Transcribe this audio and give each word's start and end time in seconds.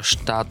štát 0.00 0.48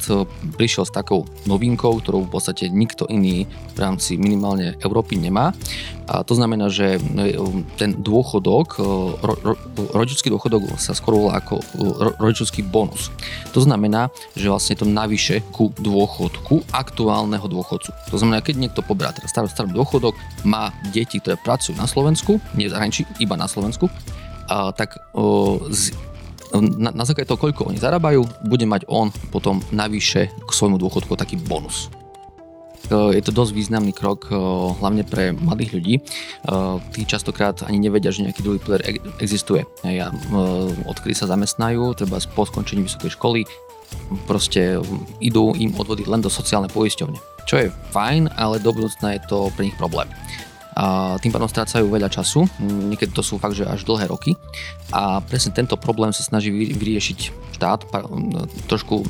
prišiel 0.56 0.86
s 0.86 0.94
takou 0.94 1.26
novinkou, 1.50 2.00
ktorú 2.00 2.26
v 2.26 2.34
podstate 2.34 2.70
nikto 2.70 3.10
iný 3.10 3.50
v 3.76 3.80
rámci 3.80 4.16
minimálne 4.16 4.78
Európy 4.82 5.18
nemá. 5.18 5.52
A 6.10 6.26
to 6.26 6.34
znamená, 6.34 6.74
že 6.74 6.98
ten 7.78 7.94
dôchodok, 8.02 8.82
ro, 9.22 9.36
ro, 9.46 9.54
rodičský 9.94 10.34
dôchodok 10.34 10.82
sa 10.82 10.98
skôr 10.98 11.14
volá 11.14 11.38
ako 11.38 11.62
rodičovský 12.18 12.66
bonus. 12.66 13.14
To 13.54 13.62
znamená, 13.62 14.10
že 14.34 14.50
vlastne 14.50 14.74
to 14.74 14.90
navyše 14.90 15.46
ku 15.54 15.70
dôchodku 15.78 16.66
aktuálneho 16.74 17.46
dôchodcu. 17.46 17.94
To 18.10 18.18
znamená, 18.18 18.42
keď 18.42 18.56
niekto 18.58 18.82
pobrá 18.82 19.14
teraz 19.14 19.30
starý, 19.30 19.54
starý 19.54 19.70
dôchodok, 19.70 20.18
má 20.50 20.74
deti, 20.90 21.22
ktoré 21.22 21.38
pracujú 21.38 21.78
na 21.78 21.86
Slovensku, 21.86 22.42
nie 22.58 22.66
v 22.66 22.74
zahraničí, 22.74 23.06
iba 23.22 23.38
na 23.38 23.46
Slovensku, 23.46 23.86
a, 24.50 24.74
tak 24.74 24.98
o, 25.14 25.62
z, 25.70 25.94
na, 26.54 26.90
na 26.92 27.04
základe 27.06 27.30
toho, 27.30 27.38
koľko 27.38 27.70
oni 27.70 27.78
zarábajú, 27.78 28.26
bude 28.46 28.66
mať 28.66 28.90
on 28.90 29.14
potom 29.30 29.62
navyše 29.70 30.34
k 30.34 30.50
svojmu 30.50 30.82
dôchodku 30.82 31.14
taký 31.14 31.38
bonus. 31.38 31.94
Je 32.90 33.22
to 33.22 33.30
dosť 33.30 33.54
významný 33.54 33.94
krok, 33.94 34.34
hlavne 34.82 35.06
pre 35.06 35.30
mladých 35.30 35.78
ľudí. 35.78 35.96
Tí 36.96 37.02
častokrát 37.06 37.62
ani 37.68 37.78
nevedia, 37.78 38.10
že 38.10 38.26
nejaký 38.26 38.42
druhý 38.42 38.58
pilier 38.58 38.82
existuje. 39.22 39.62
Ja, 39.86 40.10
odkedy 40.90 41.14
sa 41.14 41.30
zamestnajú, 41.30 41.94
treba 41.94 42.18
po 42.34 42.50
skončení 42.50 42.82
vysokej 42.82 43.14
školy, 43.14 43.46
proste 44.26 44.82
idú 45.22 45.54
im 45.54 45.78
odvody 45.78 46.02
len 46.10 46.24
do 46.24 46.34
sociálnej 46.34 46.74
poisťovne. 46.74 47.20
Čo 47.46 47.56
je 47.62 47.74
fajn, 47.94 48.34
ale 48.42 48.58
do 48.58 48.74
budúcna 48.74 49.18
je 49.18 49.22
to 49.30 49.54
pre 49.54 49.70
nich 49.70 49.78
problém 49.78 50.10
a 50.80 51.20
tým 51.20 51.36
pádom 51.36 51.52
strácajú 51.52 51.92
veľa 51.92 52.08
času, 52.08 52.48
niekedy 52.64 53.12
to 53.12 53.20
sú 53.20 53.36
fakt, 53.36 53.60
že 53.60 53.68
až 53.68 53.84
dlhé 53.84 54.08
roky 54.08 54.40
a 54.96 55.20
presne 55.20 55.52
tento 55.52 55.76
problém 55.76 56.16
sa 56.16 56.24
snaží 56.24 56.48
vyriešiť 56.56 57.20
štát, 57.60 57.92
trošku 58.72 59.04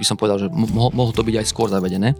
by 0.00 0.04
som 0.08 0.16
povedal, 0.16 0.40
že 0.40 0.48
mohlo 0.72 1.12
to 1.12 1.20
byť 1.20 1.44
aj 1.44 1.46
skôr 1.46 1.68
zavedené, 1.68 2.16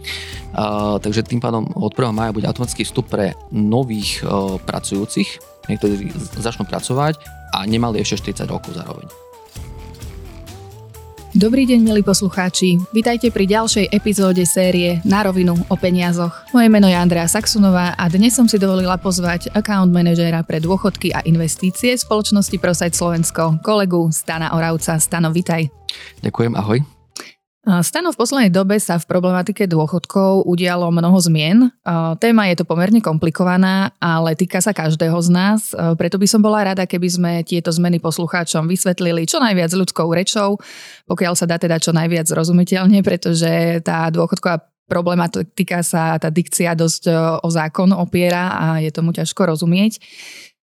a, 0.53 1.01
takže 1.01 1.25
tým 1.25 1.41
pádom 1.41 1.65
od 1.73 1.97
1. 1.97 2.13
maja 2.13 2.37
bude 2.37 2.45
automatický 2.45 2.85
vstup 2.85 3.09
pre 3.09 3.33
nových 3.49 4.21
a, 4.21 4.61
pracujúcich, 4.61 5.41
ktorí 5.65 6.13
začnú 6.37 6.69
pracovať 6.69 7.17
a 7.57 7.65
nemali 7.65 8.05
ešte 8.05 8.37
40 8.37 8.53
rokov 8.53 8.77
zároveň. 8.77 9.24
Dobrý 11.35 11.67
deň, 11.67 11.83
milí 11.83 12.07
poslucháči. 12.07 12.79
Vítajte 12.95 13.27
pri 13.35 13.51
ďalšej 13.51 13.91
epizóde 13.91 14.47
série 14.47 15.03
Na 15.03 15.27
rovinu 15.27 15.59
o 15.67 15.75
peniazoch. 15.75 16.31
Moje 16.55 16.71
meno 16.71 16.87
je 16.87 16.95
Andrea 16.95 17.27
Saxunová 17.27 17.91
a 17.99 18.07
dnes 18.07 18.39
som 18.39 18.47
si 18.47 18.55
dovolila 18.55 18.95
pozvať 19.03 19.51
account 19.51 19.91
manažéra 19.91 20.47
pre 20.47 20.63
dôchodky 20.63 21.11
a 21.11 21.27
investície 21.27 21.99
spoločnosti 21.99 22.55
Prosajt 22.55 22.95
Slovensko, 22.95 23.59
kolegu 23.67 24.15
Stana 24.15 24.55
Oravca. 24.55 24.95
Stano, 25.03 25.35
vitaj. 25.35 25.67
Ďakujem, 26.23 26.55
ahoj. 26.55 26.94
Stano 27.65 28.13
v 28.13 28.21
poslednej 28.21 28.53
dobe 28.53 28.77
sa 28.77 29.01
v 29.01 29.09
problematike 29.09 29.65
dôchodkov 29.65 30.45
udialo 30.45 30.93
mnoho 30.93 31.17
zmien. 31.17 31.73
Téma 32.21 32.53
je 32.53 32.61
to 32.61 32.69
pomerne 32.69 33.01
komplikovaná, 33.01 33.89
ale 33.97 34.37
týka 34.37 34.61
sa 34.61 34.77
každého 34.77 35.17
z 35.25 35.29
nás. 35.33 35.61
Preto 35.97 36.21
by 36.21 36.29
som 36.29 36.45
bola 36.45 36.61
rada, 36.61 36.85
keby 36.85 37.09
sme 37.09 37.33
tieto 37.41 37.73
zmeny 37.73 38.05
poslucháčom 38.05 38.69
vysvetlili 38.69 39.25
čo 39.25 39.41
najviac 39.41 39.73
ľudskou 39.73 40.13
rečou, 40.13 40.61
pokiaľ 41.09 41.33
sa 41.33 41.49
dá 41.49 41.57
teda 41.57 41.81
čo 41.81 41.97
najviac 41.97 42.29
zrozumiteľne, 42.29 43.01
pretože 43.01 43.81
tá 43.81 44.13
dôchodková 44.13 44.61
problematika 44.85 45.81
sa, 45.81 46.21
tá 46.21 46.29
dikcia 46.29 46.77
dosť 46.77 47.09
o 47.41 47.49
zákon 47.49 47.89
opiera 47.97 48.53
a 48.53 48.67
je 48.85 48.93
tomu 48.93 49.17
ťažko 49.17 49.57
rozumieť. 49.57 49.97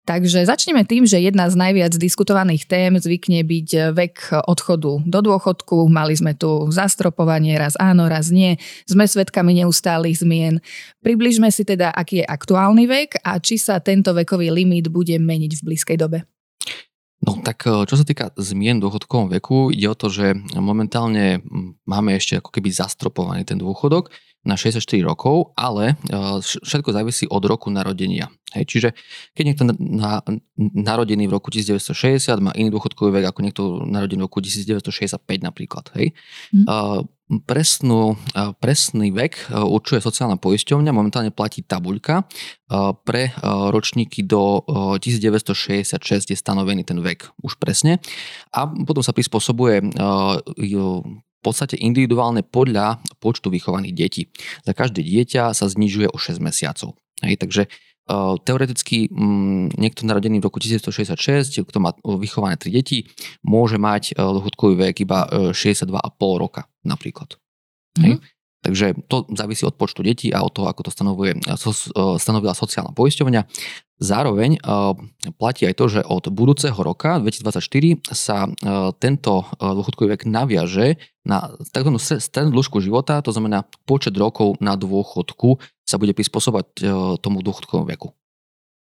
Takže 0.05 0.45
začneme 0.45 0.85
tým, 0.85 1.09
že 1.09 1.17
jedna 1.17 1.49
z 1.49 1.57
najviac 1.57 1.97
diskutovaných 1.97 2.69
tém 2.69 2.93
zvykne 3.01 3.41
byť 3.41 3.97
vek 3.97 4.45
odchodu 4.45 5.01
do 5.01 5.19
dôchodku. 5.25 5.89
Mali 5.89 6.13
sme 6.13 6.37
tu 6.37 6.69
zastropovanie, 6.69 7.57
raz 7.57 7.73
áno, 7.81 8.05
raz 8.05 8.29
nie. 8.29 8.61
Sme 8.85 9.09
svedkami 9.09 9.65
neustálých 9.65 10.21
zmien. 10.21 10.55
Približme 11.01 11.49
si 11.49 11.65
teda, 11.65 11.89
aký 11.89 12.21
je 12.21 12.29
aktuálny 12.29 12.85
vek 12.85 13.25
a 13.25 13.41
či 13.41 13.57
sa 13.57 13.81
tento 13.81 14.13
vekový 14.13 14.53
limit 14.53 14.93
bude 14.93 15.17
meniť 15.17 15.57
v 15.57 15.65
blízkej 15.73 15.97
dobe. 15.97 16.29
No 17.23 17.39
tak 17.41 17.63
e, 17.65 17.87
čo 17.87 17.95
sa 17.95 18.05
týka 18.05 18.35
zmien 18.35 18.83
v 18.83 18.91
dôchodkovom 18.91 19.31
veku, 19.39 19.71
ide 19.71 19.87
o 19.87 19.97
to, 19.97 20.11
že 20.11 20.35
momentálne 20.59 21.41
máme 21.87 22.19
ešte 22.19 22.43
ako 22.43 22.51
keby 22.51 22.75
zastropovaný 22.75 23.47
ten 23.47 23.57
dôchodok 23.61 24.11
na 24.45 24.61
64 24.61 25.01
rokov, 25.01 25.57
ale 25.57 25.97
e, 26.05 26.41
všetko 26.45 26.93
závisí 26.93 27.25
od 27.31 27.41
roku 27.49 27.73
narodenia. 27.73 28.29
Hej, 28.53 28.65
čiže 28.69 28.89
keď 29.33 29.45
niekto 29.47 29.65
na, 29.73 30.21
narodený 30.57 31.27
v 31.27 31.33
roku 31.33 31.49
1960 31.49 32.45
má 32.45 32.53
iný 32.55 32.69
dôchodkový 32.71 33.11
vek 33.11 33.27
ako 33.33 33.41
niekto 33.41 33.63
narodený 33.89 34.21
v 34.21 34.27
roku 34.29 34.45
1965 34.45 35.17
napríklad. 35.41 35.89
Hej. 35.97 36.13
Mm. 36.53 36.67
Presnú, 37.49 38.21
presný 38.61 39.09
vek 39.13 39.49
určuje 39.53 40.05
sociálna 40.05 40.37
poisťovňa, 40.37 40.93
momentálne 40.93 41.33
platí 41.33 41.65
tabuľka. 41.65 42.29
Pre 43.05 43.23
ročníky 43.73 44.25
do 44.25 44.61
1966 45.01 45.97
je 46.31 46.37
stanovený 46.37 46.85
ten 46.85 47.01
vek 47.01 47.29
už 47.41 47.57
presne 47.57 48.01
a 48.53 48.69
potom 48.69 49.01
sa 49.01 49.17
prispôsobuje 49.17 49.81
podstate 51.45 51.77
individuálne 51.77 52.41
podľa 52.41 53.05
počtu 53.21 53.53
vychovaných 53.53 53.93
detí. 53.93 54.33
Za 54.65 54.73
každé 54.73 55.05
dieťa 55.05 55.53
sa 55.53 55.69
znižuje 55.69 56.09
o 56.09 56.17
6 56.17 56.41
mesiacov. 56.41 56.97
Hej, 57.21 57.37
takže 57.37 57.69
teoreticky 58.45 59.09
um, 59.09 59.73
niekto 59.81 60.05
narodený 60.05 60.41
v 60.41 60.47
roku 60.47 60.61
1966, 60.61 61.65
kto 61.65 61.79
má 61.81 61.97
vychované 62.21 62.61
3 62.61 62.69
deti, 62.69 63.09
môže 63.41 63.81
mať 63.81 64.13
uh, 64.15 64.29
dôchodkový 64.37 64.75
vek 64.77 65.09
iba 65.09 65.25
uh, 65.25 65.57
62,5 65.57 65.89
roka 66.37 66.69
napríklad. 66.85 67.41
Mm-hmm. 67.97 68.05
Hej? 68.05 68.15
Takže 68.65 68.87
to 69.13 69.29
závisí 69.37 69.69
od 69.69 69.77
počtu 69.77 70.01
detí 70.01 70.33
a 70.33 70.41
od 70.41 70.49
toho, 70.49 70.73
ako 70.73 70.89
to 70.89 70.91
stanovuje, 70.91 71.37
stanovila 72.17 72.57
sociálna 72.57 72.97
poisťovňa. 72.97 73.45
Zároveň 74.03 74.59
platí 75.39 75.71
aj 75.71 75.75
to, 75.79 75.87
že 75.87 76.01
od 76.03 76.27
budúceho 76.35 76.75
roka 76.75 77.23
2024 77.23 78.11
sa 78.11 78.51
tento 78.99 79.47
dôchodkový 79.63 80.19
vek 80.19 80.23
naviaže 80.27 80.99
na 81.23 81.55
tzv. 81.71 81.95
strednú 82.19 82.59
dĺžku 82.59 82.83
života, 82.83 83.23
to 83.23 83.31
znamená 83.31 83.63
počet 83.87 84.19
rokov 84.19 84.59
na 84.59 84.75
dôchodku 84.75 85.63
sa 85.87 85.97
bude 85.97 86.11
prispôsobať 86.11 86.67
tomu 87.23 87.39
dôchodkovému 87.47 87.87
veku. 87.95 88.11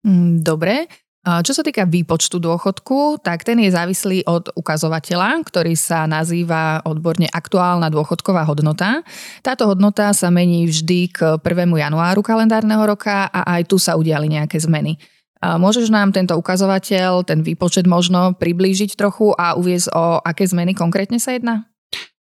Mm, 0.02 0.42
dobre, 0.42 0.90
čo 1.26 1.52
sa 1.52 1.62
týka 1.66 1.84
výpočtu 1.84 2.40
dôchodku, 2.40 3.20
tak 3.20 3.44
ten 3.44 3.58
je 3.60 3.68
závislý 3.68 4.24
od 4.24 4.48
ukazovateľa, 4.54 5.42
ktorý 5.44 5.74
sa 5.74 6.08
nazýva 6.08 6.80
odborne 6.86 7.28
aktuálna 7.28 7.90
dôchodková 7.92 8.46
hodnota. 8.48 9.02
Táto 9.44 9.68
hodnota 9.68 10.14
sa 10.16 10.32
mení 10.32 10.64
vždy 10.70 11.00
k 11.12 11.18
1. 11.36 11.68
januáru 11.68 12.24
kalendárneho 12.24 12.80
roka 12.86 13.28
a 13.28 13.60
aj 13.60 13.68
tu 13.68 13.76
sa 13.76 13.98
udiali 13.98 14.30
nejaké 14.30 14.56
zmeny. 14.56 14.96
Môžeš 15.38 15.94
nám 15.94 16.10
tento 16.10 16.34
ukazovateľ, 16.34 17.22
ten 17.22 17.46
výpočet 17.46 17.86
možno 17.86 18.34
priblížiť 18.34 18.98
trochu 18.98 19.30
a 19.38 19.54
uviezť 19.54 19.94
o 19.94 20.18
aké 20.18 20.46
zmeny 20.50 20.74
konkrétne 20.74 21.22
sa 21.22 21.34
jedná? 21.34 21.68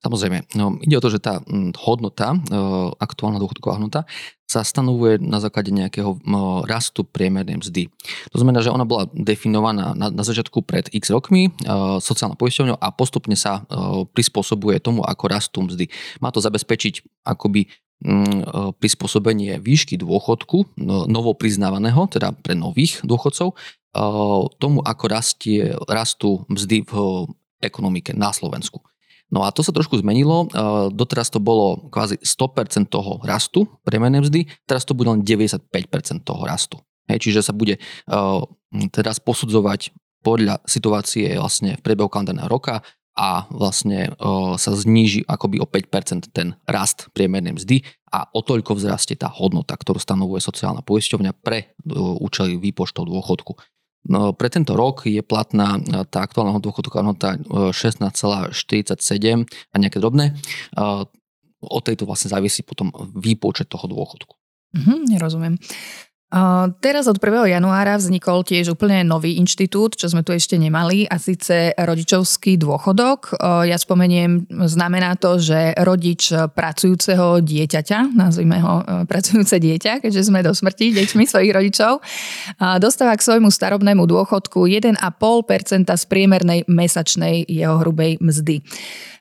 Samozrejme, 0.01 0.57
no, 0.57 0.81
ide 0.81 0.97
o 0.97 1.03
to, 1.03 1.13
že 1.13 1.22
tá 1.22 1.38
hodnota, 1.85 2.34
e, 2.34 2.38
aktuálna 2.97 3.38
dôchodková 3.38 3.78
hodnota, 3.78 4.09
sa 4.51 4.67
stanovuje 4.67 5.23
na 5.23 5.39
základe 5.39 5.72
nejakého 5.72 6.19
rastu 6.67 7.07
priemernej 7.07 7.63
mzdy. 7.63 7.88
To 8.35 8.38
znamená, 8.44 8.59
že 8.59 8.67
ona 8.67 8.84
bola 8.84 9.07
definovaná 9.16 9.95
na, 9.95 10.12
na 10.12 10.23
začiatku 10.28 10.67
pred 10.67 10.91
x 10.91 11.07
rokmi 11.07 11.47
e, 11.47 11.51
sociálnou 12.03 12.35
poisťovňou 12.35 12.75
a 12.75 12.88
postupne 12.91 13.39
sa 13.39 13.63
e, 13.63 14.03
prispôsobuje 14.12 14.84
tomu, 14.84 15.07
ako 15.07 15.23
rastú 15.31 15.63
mzdy. 15.63 15.88
Má 16.19 16.35
to 16.35 16.44
zabezpečiť 16.44 17.23
akoby 17.23 17.72
prispôsobenie 18.81 19.62
výšky 19.62 19.94
dôchodku, 20.01 20.73
no, 20.81 21.06
novo 21.06 21.38
priznávaného, 21.38 22.09
teda 22.09 22.33
pre 22.33 22.57
nových 22.57 22.97
dôchodcov, 23.06 23.53
tomu, 24.57 24.80
ako 24.81 25.06
rastie, 25.06 25.69
rastú 25.86 26.42
mzdy 26.50 26.81
v 26.81 26.94
ekonomike 27.62 28.18
na 28.18 28.33
Slovensku. 28.33 28.81
No 29.31 29.48
a 29.48 29.50
to 29.56 29.63
sa 29.63 29.72
trošku 29.72 29.95
zmenilo, 30.04 30.51
doteraz 30.92 31.31
to 31.31 31.39
bolo 31.39 31.88
kvázi 31.88 32.19
100% 32.19 32.92
toho 32.92 33.24
rastu 33.24 33.63
priemernej 33.88 34.28
mzdy, 34.28 34.44
teraz 34.68 34.83
to 34.83 34.92
bude 34.92 35.07
len 35.07 35.24
95% 35.24 35.72
toho 36.28 36.44
rastu. 36.44 36.83
Hej, 37.07 37.28
čiže 37.28 37.39
sa 37.42 37.56
bude 37.56 37.80
uh, 37.80 38.44
teraz 38.92 39.24
posudzovať 39.24 39.95
podľa 40.22 40.62
situácie 40.68 41.33
vlastne 41.39 41.80
v 41.80 41.81
priebehu 41.81 42.12
kalendárneho 42.12 42.51
roka 42.51 42.86
a 43.18 43.50
vlastne 43.51 44.13
uh, 44.16 44.56
sa 44.56 44.72
zníži 44.75 45.25
akoby 45.28 45.60
o 45.60 45.68
5% 45.68 46.31
ten 46.31 46.56
rast 46.68 47.10
priemernej 47.16 47.56
mzdy 47.57 47.88
a 48.12 48.28
o 48.36 48.44
toľko 48.44 48.75
vzrastie 48.75 49.16
tá 49.16 49.31
hodnota, 49.31 49.80
ktorú 49.80 49.95
stanovuje 49.98 50.44
sociálna 50.44 50.83
poisťovňa 50.83 51.31
pre 51.39 51.72
účely 52.19 52.60
výpočtov 52.60 53.07
dôchodku. 53.07 53.56
No, 54.01 54.33
pre 54.33 54.50
tento 54.50 54.74
rok 54.74 55.06
je 55.06 55.21
platná 55.21 55.77
e, 55.77 56.01
tá 56.09 56.25
aktuálna 56.25 56.57
dôchodková 56.57 57.06
hodnota 57.06 57.38
16,47 57.38 58.98
e, 58.98 59.45
a 59.45 59.75
nejaké 59.77 60.01
drobné. 60.01 60.33
E, 60.33 60.33
od 61.62 61.81
tejto 61.86 62.09
vlastne 62.09 62.33
závisí 62.33 62.65
potom 62.65 62.89
výpočet 63.13 63.69
toho 63.69 63.86
dôchodku. 63.86 64.33
Mhm, 64.74 65.06
nerozumiem. 65.13 65.62
Teraz 66.80 67.12
od 67.12 67.19
1. 67.19 67.51
januára 67.51 68.00
vznikol 68.00 68.48
tiež 68.48 68.80
úplne 68.80 69.04
nový 69.04 69.36
inštitút, 69.36 70.00
čo 70.00 70.07
sme 70.07 70.24
tu 70.24 70.31
ešte 70.31 70.56
nemali, 70.56 71.04
a 71.04 71.19
síce 71.19 71.75
rodičovský 71.75 72.56
dôchodok. 72.56 73.36
Ja 73.68 73.75
spomeniem, 73.75 74.48
znamená 74.48 75.19
to, 75.19 75.44
že 75.44 75.75
rodič 75.83 76.31
pracujúceho 76.31 77.44
dieťaťa, 77.44 78.16
nazvime 78.16 78.63
ho 78.63 78.80
pracujúce 79.12 79.60
dieťa, 79.60 80.00
keďže 80.00 80.31
sme 80.31 80.39
do 80.39 80.56
smrti 80.56 80.95
deťmi 80.95 81.28
svojich 81.28 81.51
rodičov, 81.51 82.00
dostáva 82.80 83.19
k 83.19 83.28
svojmu 83.28 83.51
starobnému 83.51 84.07
dôchodku 84.07 84.72
1,5% 84.72 85.04
z 85.92 86.04
priemernej 86.07 86.63
mesačnej 86.72 87.44
jeho 87.44 87.83
hrubej 87.83 88.24
mzdy. 88.24 88.63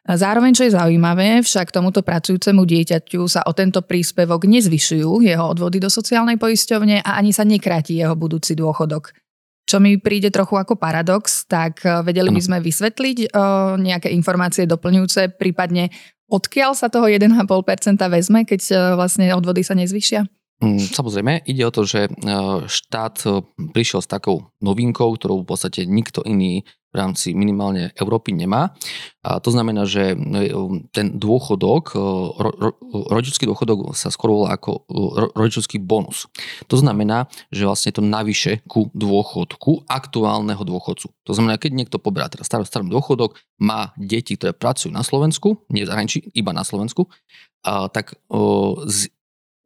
Zároveň, 0.08 0.56
čo 0.56 0.64
je 0.64 0.72
zaujímavé, 0.72 1.44
však 1.44 1.76
tomuto 1.76 2.00
pracujúcemu 2.00 2.64
dieťaťu 2.64 3.20
sa 3.28 3.44
o 3.44 3.52
tento 3.52 3.84
príspevok 3.84 4.48
nezvyšujú 4.48 5.20
jeho 5.20 5.44
odvody 5.44 5.76
do 5.76 5.92
sociálnej 5.92 6.40
poisťovne 6.40 7.04
a 7.04 7.20
ani 7.20 7.36
sa 7.36 7.44
nekráti 7.44 8.00
jeho 8.00 8.16
budúci 8.16 8.56
dôchodok. 8.56 9.12
Čo 9.68 9.78
mi 9.78 10.00
príde 10.00 10.32
trochu 10.32 10.56
ako 10.56 10.80
paradox, 10.80 11.44
tak 11.44 11.84
eh, 11.84 12.00
vedeli 12.00 12.32
by 12.32 12.40
sme 12.40 12.58
vysvetliť 12.64 13.18
o, 13.22 13.24
eh, 13.28 13.46
nejaké 13.78 14.08
informácie 14.10 14.64
doplňujúce, 14.64 15.36
prípadne 15.36 15.92
odkiaľ 16.32 16.72
sa 16.74 16.88
toho 16.88 17.06
1,5% 17.06 18.00
vezme, 18.08 18.48
keď 18.48 18.60
eh, 18.66 18.76
vlastne 18.96 19.28
odvody 19.36 19.60
sa 19.60 19.76
nezvyšia? 19.76 20.24
Mm, 20.60 20.80
samozrejme, 20.80 21.32
ide 21.48 21.64
o 21.64 21.72
to, 21.72 21.88
že 21.88 22.12
štát 22.68 23.24
prišiel 23.72 24.04
s 24.04 24.08
takou 24.12 24.52
novinkou, 24.60 25.08
ktorú 25.16 25.40
v 25.40 25.48
podstate 25.48 25.88
nikto 25.88 26.20
iný 26.20 26.68
v 26.90 26.94
rámci 26.98 27.32
minimálne 27.38 27.94
Európy 27.94 28.34
nemá. 28.34 28.74
A 29.22 29.38
to 29.38 29.54
znamená, 29.54 29.86
že 29.86 30.12
e, 30.12 30.16
ten 30.90 31.14
dôchodok, 31.14 31.94
e, 31.94 31.98
ro, 32.34 32.50
dôchodok 33.30 33.94
sa 33.94 34.10
skôr 34.10 34.34
volá 34.34 34.58
ako 34.58 34.84
ro, 34.90 35.28
rodičovský 35.38 35.78
bonus. 35.78 36.26
To 36.66 36.74
znamená, 36.74 37.30
že 37.54 37.66
vlastne 37.66 37.94
to 37.94 38.02
navyše 38.02 38.66
ku 38.66 38.90
dôchodku 38.90 39.86
aktuálneho 39.86 40.60
dôchodcu. 40.66 41.06
To 41.12 41.32
znamená, 41.32 41.62
keď 41.62 41.70
niekto 41.78 41.96
poberá 42.02 42.26
teraz 42.26 42.50
starý, 42.50 42.66
starý 42.66 42.90
dôchodok, 42.90 43.38
má 43.62 43.94
deti, 43.94 44.34
ktoré 44.34 44.50
pracujú 44.50 44.90
na 44.90 45.06
Slovensku, 45.06 45.62
nie 45.70 45.86
v 45.86 45.90
zahraničí, 45.90 46.32
iba 46.34 46.50
na 46.50 46.66
Slovensku, 46.66 47.06
a, 47.60 47.92
tak 47.92 48.16
z, 48.88 49.12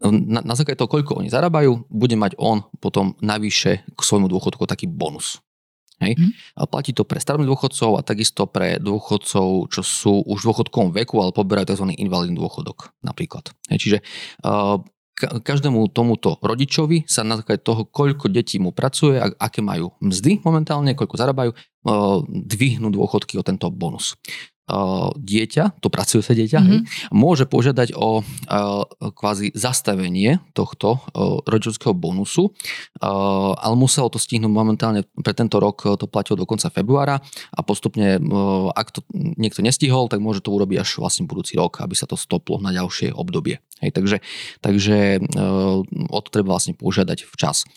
na, 0.03 0.41
na 0.43 0.55
základe 0.59 0.77
toho, 0.77 0.91
koľko 0.91 1.23
oni 1.23 1.31
zarábajú, 1.33 1.89
bude 1.89 2.17
mať 2.19 2.37
on 2.37 2.67
potom 2.83 3.17
navyše 3.23 3.87
k 3.87 4.01
svojmu 4.01 4.29
dôchodku 4.29 4.67
taký 4.69 4.91
bonus. 4.91 5.44
Hej? 6.05 6.15
Mm. 6.21 6.31
A 6.61 6.63
platí 6.69 6.93
to 6.93 7.09
pre 7.09 7.19
starých 7.19 7.49
dôchodcov 7.49 7.97
a 7.97 8.05
takisto 8.05 8.45
pre 8.45 8.77
dôchodcov, 8.77 9.73
čo 9.73 9.83
sú 9.83 10.21
už 10.29 10.45
v 10.45 10.49
dôchodkovom 10.53 10.91
veku, 10.93 11.19
ale 11.25 11.33
poberajú 11.33 11.73
tzv. 11.73 11.97
invalidný 11.97 12.37
dôchodok 12.37 12.93
napríklad. 13.01 13.51
Hej? 13.73 13.79
Čiže 13.81 13.99
uh, 14.45 14.79
každému 15.23 15.95
tomuto 15.95 16.43
rodičovi 16.43 17.07
sa 17.07 17.23
na 17.23 17.39
základe 17.39 17.63
toho, 17.63 17.87
koľko 17.87 18.27
detí 18.27 18.59
mu 18.59 18.75
pracuje, 18.75 19.23
a 19.23 19.31
aké 19.39 19.63
majú 19.63 19.95
mzdy 20.03 20.43
momentálne, 20.43 20.99
koľko 20.99 21.15
zarábajú, 21.15 21.51
dvihnú 22.29 22.89
dôchodky 22.89 23.37
o 23.37 23.47
tento 23.47 23.69
bonus 23.69 24.17
dieťa, 25.21 25.85
to 25.85 25.93
pracujúce 25.93 26.33
dieťa, 26.33 26.59
mm-hmm. 26.61 26.73
hej, 26.73 26.81
môže 27.13 27.45
požiadať 27.45 27.93
o 27.93 28.25
kvázi 29.13 29.53
zastavenie 29.53 30.41
tohto 30.57 31.05
rodičovského 31.45 31.93
bonusu, 31.93 32.49
ale 33.01 33.75
muselo 33.77 34.09
to 34.09 34.17
stihnúť 34.17 34.49
momentálne 34.49 35.05
pre 35.21 35.37
tento 35.37 35.61
rok, 35.61 35.85
to 36.01 36.09
platilo 36.09 36.41
do 36.41 36.49
konca 36.49 36.73
februára 36.73 37.21
a 37.53 37.61
postupne, 37.61 38.17
ak 38.73 38.89
to 38.89 39.05
niekto 39.13 39.61
nestihol, 39.61 40.09
tak 40.09 40.25
môže 40.25 40.41
to 40.41 40.49
urobiť 40.49 40.81
až 40.81 40.91
vlastne 40.97 41.29
budúci 41.29 41.61
rok, 41.61 41.85
aby 41.85 41.93
sa 41.93 42.09
to 42.09 42.17
stoplo 42.17 42.57
na 42.57 42.73
ďalšie 42.73 43.13
obdobie. 43.13 43.61
Hej, 43.85 43.93
takže 43.93 44.17
takže 44.65 45.21
o 46.09 46.19
to 46.25 46.29
treba 46.33 46.57
vlastne 46.57 46.73
požiadať 46.73 47.29
včas. 47.29 47.69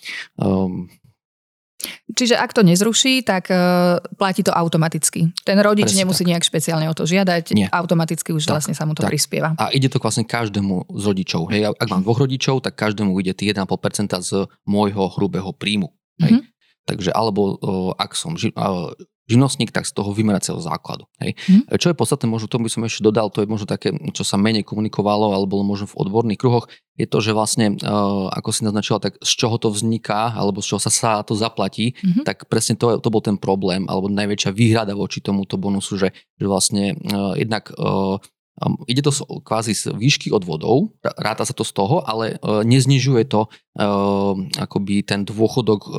Čiže 2.10 2.34
ak 2.34 2.58
to 2.58 2.66
nezruší, 2.66 3.22
tak 3.22 3.54
uh, 3.54 4.02
platí 4.18 4.42
to 4.42 4.50
automaticky. 4.50 5.30
Ten 5.46 5.58
rodič 5.62 5.94
Presne 5.94 6.10
nemusí 6.10 6.26
tak. 6.26 6.30
nejak 6.34 6.44
špeciálne 6.50 6.90
o 6.90 6.96
to 6.98 7.06
žiadať, 7.06 7.54
Nie. 7.54 7.70
automaticky 7.70 8.34
už 8.34 8.50
tak, 8.50 8.58
vlastne 8.58 8.74
sa 8.74 8.90
mu 8.90 8.98
to 8.98 9.06
tak. 9.06 9.14
prispieva. 9.14 9.54
A 9.62 9.70
ide 9.70 9.86
to 9.86 10.02
vlastne 10.02 10.26
každému 10.26 10.90
z 10.90 11.04
rodičov. 11.06 11.54
Hej, 11.54 11.78
ak 11.78 11.88
mám 11.94 12.02
dvoch 12.02 12.18
rodičov, 12.18 12.66
tak 12.66 12.74
každému 12.74 13.14
ide 13.22 13.38
tých 13.38 13.54
1,5% 13.54 13.70
z 14.26 14.50
môjho 14.66 15.06
hrubého 15.14 15.54
príjmu. 15.54 15.94
Hej. 16.18 16.42
Mm-hmm. 16.42 16.57
Takže 16.88 17.12
alebo 17.12 17.60
ak 18.00 18.16
som 18.16 18.40
ži- 18.40 18.56
živnostník, 19.28 19.76
tak 19.76 19.84
z 19.84 19.92
toho 19.92 20.16
vymeracieho 20.16 20.56
základu. 20.64 21.04
Hej. 21.20 21.36
Mm. 21.52 21.68
Čo 21.76 21.92
je 21.92 22.00
podstatné, 22.00 22.32
možno 22.32 22.48
tomu 22.48 22.66
by 22.66 22.72
som 22.72 22.88
ešte 22.88 23.04
dodal, 23.04 23.28
to 23.28 23.44
je 23.44 23.52
možno 23.52 23.68
také, 23.68 23.92
čo 24.16 24.24
sa 24.24 24.40
menej 24.40 24.64
komunikovalo, 24.64 25.36
alebo 25.36 25.60
možno 25.68 25.92
v 25.92 26.00
odborných 26.00 26.40
kruhoch, 26.40 26.72
je 26.96 27.04
to, 27.04 27.20
že 27.20 27.36
vlastne, 27.36 27.76
uh, 27.76 28.32
ako 28.32 28.50
si 28.56 28.64
naznačila, 28.64 29.04
tak 29.04 29.20
z 29.20 29.32
čoho 29.36 29.60
to 29.60 29.68
vzniká, 29.68 30.32
alebo 30.32 30.64
z 30.64 30.72
čoho 30.72 30.82
sa, 30.82 30.88
sa 30.88 31.12
to 31.28 31.36
zaplatí, 31.36 31.92
mm-hmm. 32.00 32.24
tak 32.24 32.48
presne 32.48 32.80
to, 32.80 33.04
to 33.04 33.12
bol 33.12 33.20
ten 33.20 33.36
problém, 33.36 33.84
alebo 33.92 34.08
najväčšia 34.08 34.56
výhrada 34.56 34.96
voči 34.96 35.20
tomuto 35.20 35.60
bonusu, 35.60 36.00
že, 36.00 36.16
že 36.40 36.46
vlastne 36.48 36.96
uh, 36.96 37.36
jednak 37.36 37.68
ide 38.90 39.06
to 39.06 39.14
kvázi 39.46 39.78
z 39.78 39.94
výšky 39.94 40.34
odvodov, 40.34 40.94
ráta 41.18 41.46
sa 41.46 41.54
to 41.54 41.62
z 41.62 41.72
toho, 41.78 42.02
ale 42.02 42.42
uh, 42.42 42.66
neznižuje 42.66 43.30
to 43.30 43.46
uh, 43.46 44.34
akoby 44.58 45.06
ten 45.06 45.22
dôchodok 45.22 45.82
uh, 45.86 45.94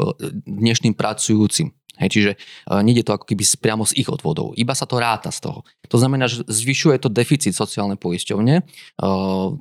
dnešným 0.46 0.98
pracujúcim. 0.98 1.70
Hej, 1.98 2.14
čiže 2.14 2.32
nejde 2.70 3.02
to 3.02 3.10
ako 3.10 3.26
keby 3.26 3.42
priamo 3.58 3.82
z 3.82 3.98
ich 3.98 4.06
odvodov, 4.06 4.54
iba 4.54 4.70
sa 4.70 4.86
to 4.86 5.02
ráta 5.02 5.34
z 5.34 5.50
toho. 5.50 5.66
To 5.90 5.98
znamená, 5.98 6.30
že 6.30 6.46
zvyšuje 6.46 6.94
to 7.02 7.10
deficit 7.10 7.58
sociálnej 7.58 7.98
poisťovne. 7.98 8.62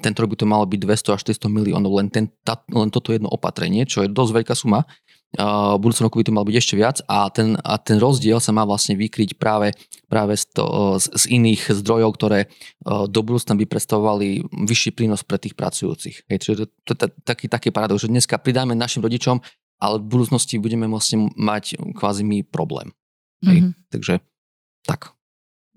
Tento 0.05 0.19
rok 0.21 0.29
by 0.29 0.37
to 0.37 0.45
malo 0.45 0.69
byť 0.69 0.77
200 0.77 1.17
až 1.17 1.33
400 1.33 1.49
miliónov, 1.49 1.97
len, 1.97 2.13
ten, 2.13 2.29
tá, 2.45 2.61
len 2.69 2.93
toto 2.93 3.09
jedno 3.09 3.25
opatrenie, 3.33 3.89
čo 3.89 4.05
je 4.05 4.13
dosť 4.13 4.31
veľká 4.37 4.53
suma. 4.53 4.85
Uh, 5.35 5.75
v 5.75 5.83
budúcom 5.83 6.07
roku 6.07 6.23
by 6.23 6.25
to 6.25 6.33
malo 6.33 6.47
byť 6.47 6.55
ešte 6.55 6.79
viac 6.79 7.03
a 7.03 7.27
ten, 7.27 7.59
a 7.59 7.75
ten 7.75 7.99
rozdiel 7.99 8.39
sa 8.39 8.55
má 8.55 8.63
vlastne 8.63 8.95
vykryť 8.95 9.35
práve, 9.35 9.75
práve 10.07 10.39
z, 10.39 10.55
to, 10.55 10.95
z, 11.03 11.11
z 11.13 11.23
iných 11.35 11.83
zdrojov, 11.83 12.15
ktoré 12.15 12.39
uh, 12.47 13.11
do 13.11 13.21
budúcna 13.27 13.59
by 13.59 13.67
predstavovali 13.67 14.47
vyšší 14.47 14.95
prínos 14.95 15.27
pre 15.27 15.35
tých 15.35 15.53
pracujúcich. 15.53 16.31
Hej, 16.31 16.37
čiže 16.41 16.71
to, 16.87 16.95
to, 16.95 17.11
taký, 17.27 17.51
taký 17.51 17.75
paradox, 17.75 18.07
že 18.07 18.09
dneska 18.09 18.39
pridáme 18.39 18.71
našim 18.71 19.03
rodičom 19.03 19.43
ale 19.77 20.01
v 20.01 20.09
budúcnosti 20.09 20.57
budeme 20.57 20.89
vlastne 20.89 21.29
mať 21.37 21.77
kvázi 21.93 22.25
my 22.25 22.41
problém. 22.45 22.93
Hej? 23.45 23.69
Mm-hmm. 23.69 23.73
Takže 23.93 24.13
tak. 24.85 25.13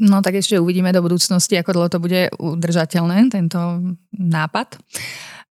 No 0.00 0.24
tak 0.24 0.40
ešte 0.40 0.56
uvidíme 0.56 0.96
do 0.96 1.04
budúcnosti, 1.04 1.60
ako 1.60 1.76
dlho 1.76 1.88
to 1.92 2.00
bude 2.00 2.32
udržateľné, 2.40 3.28
tento 3.28 3.60
nápad. 4.16 4.80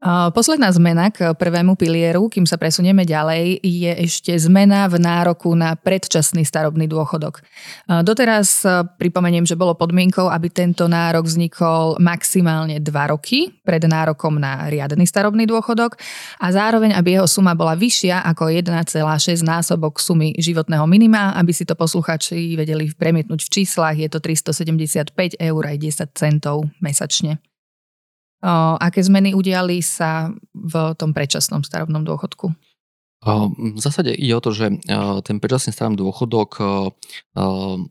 Posledná 0.06 0.70
zmena 0.70 1.10
k 1.10 1.34
prvému 1.34 1.74
pilieru, 1.74 2.30
kým 2.30 2.46
sa 2.46 2.54
presunieme 2.54 3.02
ďalej, 3.02 3.58
je 3.58 3.92
ešte 4.06 4.30
zmena 4.38 4.86
v 4.86 5.02
nároku 5.02 5.50
na 5.58 5.74
predčasný 5.74 6.46
starobný 6.46 6.86
dôchodok. 6.86 7.42
Doteraz 8.06 8.62
pripomeniem, 8.94 9.42
že 9.42 9.58
bolo 9.58 9.74
podmienkou, 9.74 10.30
aby 10.30 10.54
tento 10.54 10.86
nárok 10.86 11.26
vznikol 11.26 11.98
maximálne 11.98 12.78
2 12.78 12.94
roky 13.10 13.50
pred 13.66 13.82
nárokom 13.82 14.38
na 14.38 14.70
riadny 14.70 15.02
starobný 15.02 15.50
dôchodok 15.50 15.98
a 16.38 16.46
zároveň, 16.54 16.94
aby 16.94 17.18
jeho 17.18 17.26
suma 17.26 17.58
bola 17.58 17.74
vyššia 17.74 18.22
ako 18.22 18.54
1,6 18.54 19.02
násobok 19.42 19.98
sumy 19.98 20.30
životného 20.38 20.86
minima, 20.86 21.34
aby 21.34 21.50
si 21.50 21.66
to 21.66 21.74
posluchači 21.74 22.54
vedeli 22.54 22.86
premietnúť 22.94 23.42
v 23.42 23.50
číslach, 23.50 23.98
je 23.98 24.06
to 24.06 24.22
375 24.22 25.10
eur 25.42 25.62
aj 25.66 25.74
10 25.74 26.06
centov 26.14 26.70
mesačne 26.78 27.42
aké 28.78 29.00
zmeny 29.02 29.34
udiali 29.34 29.82
sa 29.82 30.30
v 30.54 30.94
tom 30.94 31.10
predčasnom 31.14 31.66
starobnom 31.66 32.06
dôchodku? 32.06 32.54
V 33.58 33.80
zásade 33.82 34.14
ide 34.14 34.30
o 34.38 34.44
to, 34.44 34.54
že 34.54 34.78
ten 35.26 35.42
predčasný 35.42 35.74
starobný 35.74 35.98
dôchodok, 35.98 36.62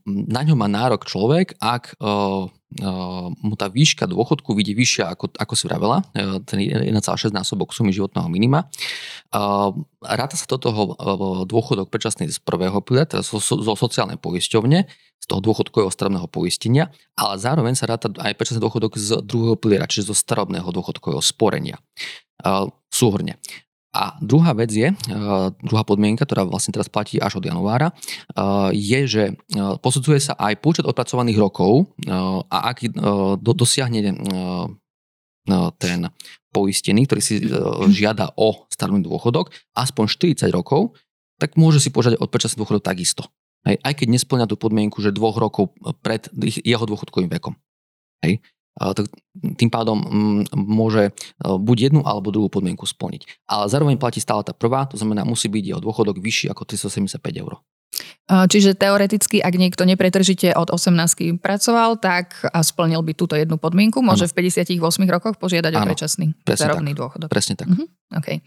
na 0.07 0.41
ňo 0.47 0.55
má 0.55 0.71
nárok 0.71 1.03
človek, 1.03 1.59
ak 1.59 1.99
mu 3.43 3.55
tá 3.59 3.67
výška 3.67 4.07
dôchodku 4.07 4.55
vidí 4.55 4.71
vyššia, 4.71 5.15
ako, 5.15 5.35
ako 5.35 5.53
si 5.55 5.67
vravela, 5.67 6.03
ten 6.47 6.63
1,6 6.63 7.35
násobok 7.35 7.75
sumy 7.75 7.91
životného 7.91 8.27
minima. 8.31 8.71
Ráta 9.99 10.35
sa 10.39 10.47
do 10.47 10.59
toho 10.59 10.95
dôchodok 11.43 11.91
predčasný 11.91 12.31
z 12.31 12.39
prvého 12.39 12.79
piliera, 12.79 13.07
teda 13.07 13.23
zo, 13.23 13.39
zo 13.39 13.73
sociálnej 13.75 14.15
poisťovne, 14.19 14.87
z 15.17 15.25
toho 15.25 15.41
dôchodkového 15.41 15.91
starobného 15.91 16.29
poistenia, 16.31 16.93
ale 17.17 17.41
zároveň 17.41 17.73
sa 17.75 17.89
ráta 17.89 18.13
aj 18.21 18.37
predčasný 18.37 18.61
dôchodok 18.61 18.95
z 18.95 19.19
druhého 19.25 19.57
piliera, 19.59 19.89
čiže 19.89 20.13
zo 20.13 20.15
starobného 20.15 20.69
dôchodkového 20.71 21.19
sporenia. 21.19 21.81
Súhrne. 22.87 23.41
A 23.97 24.13
druhá 24.21 24.53
vec 24.53 24.69
je, 24.69 24.93
druhá 25.65 25.81
podmienka, 25.81 26.21
ktorá 26.21 26.45
vlastne 26.45 26.69
teraz 26.69 26.85
platí 26.85 27.17
až 27.17 27.41
od 27.41 27.49
januára, 27.49 27.97
je, 28.69 28.99
že 29.09 29.23
posudzuje 29.81 30.21
sa 30.21 30.37
aj 30.37 30.61
počet 30.61 30.85
odpracovaných 30.85 31.41
rokov 31.41 31.89
a 32.51 32.57
ak 32.69 32.93
dosiahne 33.41 33.99
ten 35.81 35.99
poistený, 36.53 37.09
ktorý 37.09 37.21
si 37.25 37.41
žiada 37.89 38.37
o 38.37 38.69
starobný 38.69 39.01
dôchodok, 39.01 39.49
aspoň 39.73 40.05
40 40.45 40.53
rokov, 40.53 40.93
tak 41.41 41.57
môže 41.57 41.81
si 41.81 41.89
požiadať 41.89 42.21
od 42.21 42.29
predčasný 42.29 42.61
dôchodok 42.61 42.85
takisto. 42.85 43.25
Aj, 43.67 43.75
aj 43.83 43.93
keď 43.99 44.07
nesplňa 44.15 44.47
tú 44.47 44.55
podmienku, 44.55 45.03
že 45.03 45.11
dvoch 45.11 45.35
rokov 45.35 45.75
pred 45.99 46.31
jeho 46.63 46.87
dôchodkovým 46.87 47.27
vekom. 47.35 47.59
Hej. 48.23 48.39
tým 49.59 49.69
pádom 49.69 49.99
môže 50.55 51.11
buď 51.43 51.91
jednu 51.91 52.01
alebo 52.07 52.31
druhú 52.31 52.47
podmienku 52.47 52.87
splniť. 52.87 53.45
Ale 53.45 53.67
zároveň 53.67 53.99
platí 53.99 54.23
stále 54.23 54.41
tá 54.47 54.55
prvá, 54.55 54.87
to 54.87 54.95
znamená, 54.95 55.27
musí 55.27 55.51
byť 55.51 55.63
jeho 55.75 55.81
dôchodok 55.83 56.23
vyšší 56.23 56.47
ako 56.49 56.63
375 56.63 57.43
eur. 57.43 57.59
Čiže 58.27 58.75
teoreticky, 58.75 59.39
ak 59.39 59.55
niekto 59.55 59.87
nepretržite 59.87 60.51
od 60.53 60.69
18 60.69 61.39
pracoval, 61.39 61.97
tak 61.97 62.35
a 62.43 62.59
splnil 62.59 62.99
by 63.01 63.15
túto 63.15 63.33
jednu 63.39 63.55
podmienku, 63.55 64.03
môže 64.03 64.27
ano. 64.27 64.31
v 64.35 64.43
58 64.43 64.77
rokoch 65.07 65.35
požiadať 65.39 65.71
ano. 65.73 65.81
o 65.81 65.87
predčasný 65.87 66.25
zárovný 66.43 66.91
dôchodok. 66.93 67.31
Presne 67.31 67.55
tak. 67.55 67.71
Uh-huh. 67.71 67.87
Okay. 68.19 68.43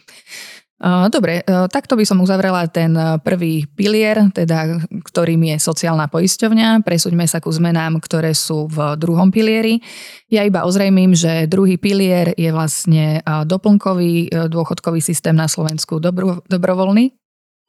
Dobre, 0.80 1.44
takto 1.44 1.92
by 1.92 2.08
som 2.08 2.24
uzavrela 2.24 2.64
ten 2.64 2.96
prvý 3.20 3.68
pilier, 3.68 4.32
teda, 4.32 4.80
ktorým 5.12 5.52
je 5.52 5.56
sociálna 5.60 6.08
poisťovňa. 6.08 6.80
Presúďme 6.80 7.28
sa 7.28 7.36
ku 7.36 7.52
zmenám, 7.52 8.00
ktoré 8.00 8.32
sú 8.32 8.64
v 8.64 8.96
druhom 8.96 9.28
pilieri. 9.28 9.84
Ja 10.32 10.40
iba 10.40 10.64
ozrejmím, 10.64 11.12
že 11.12 11.44
druhý 11.44 11.76
pilier 11.76 12.32
je 12.32 12.48
vlastne 12.48 13.20
doplnkový 13.28 14.48
dôchodkový 14.48 15.04
systém 15.04 15.36
na 15.36 15.52
Slovensku 15.52 16.00
dobro, 16.00 16.40
dobrovoľný, 16.48 17.12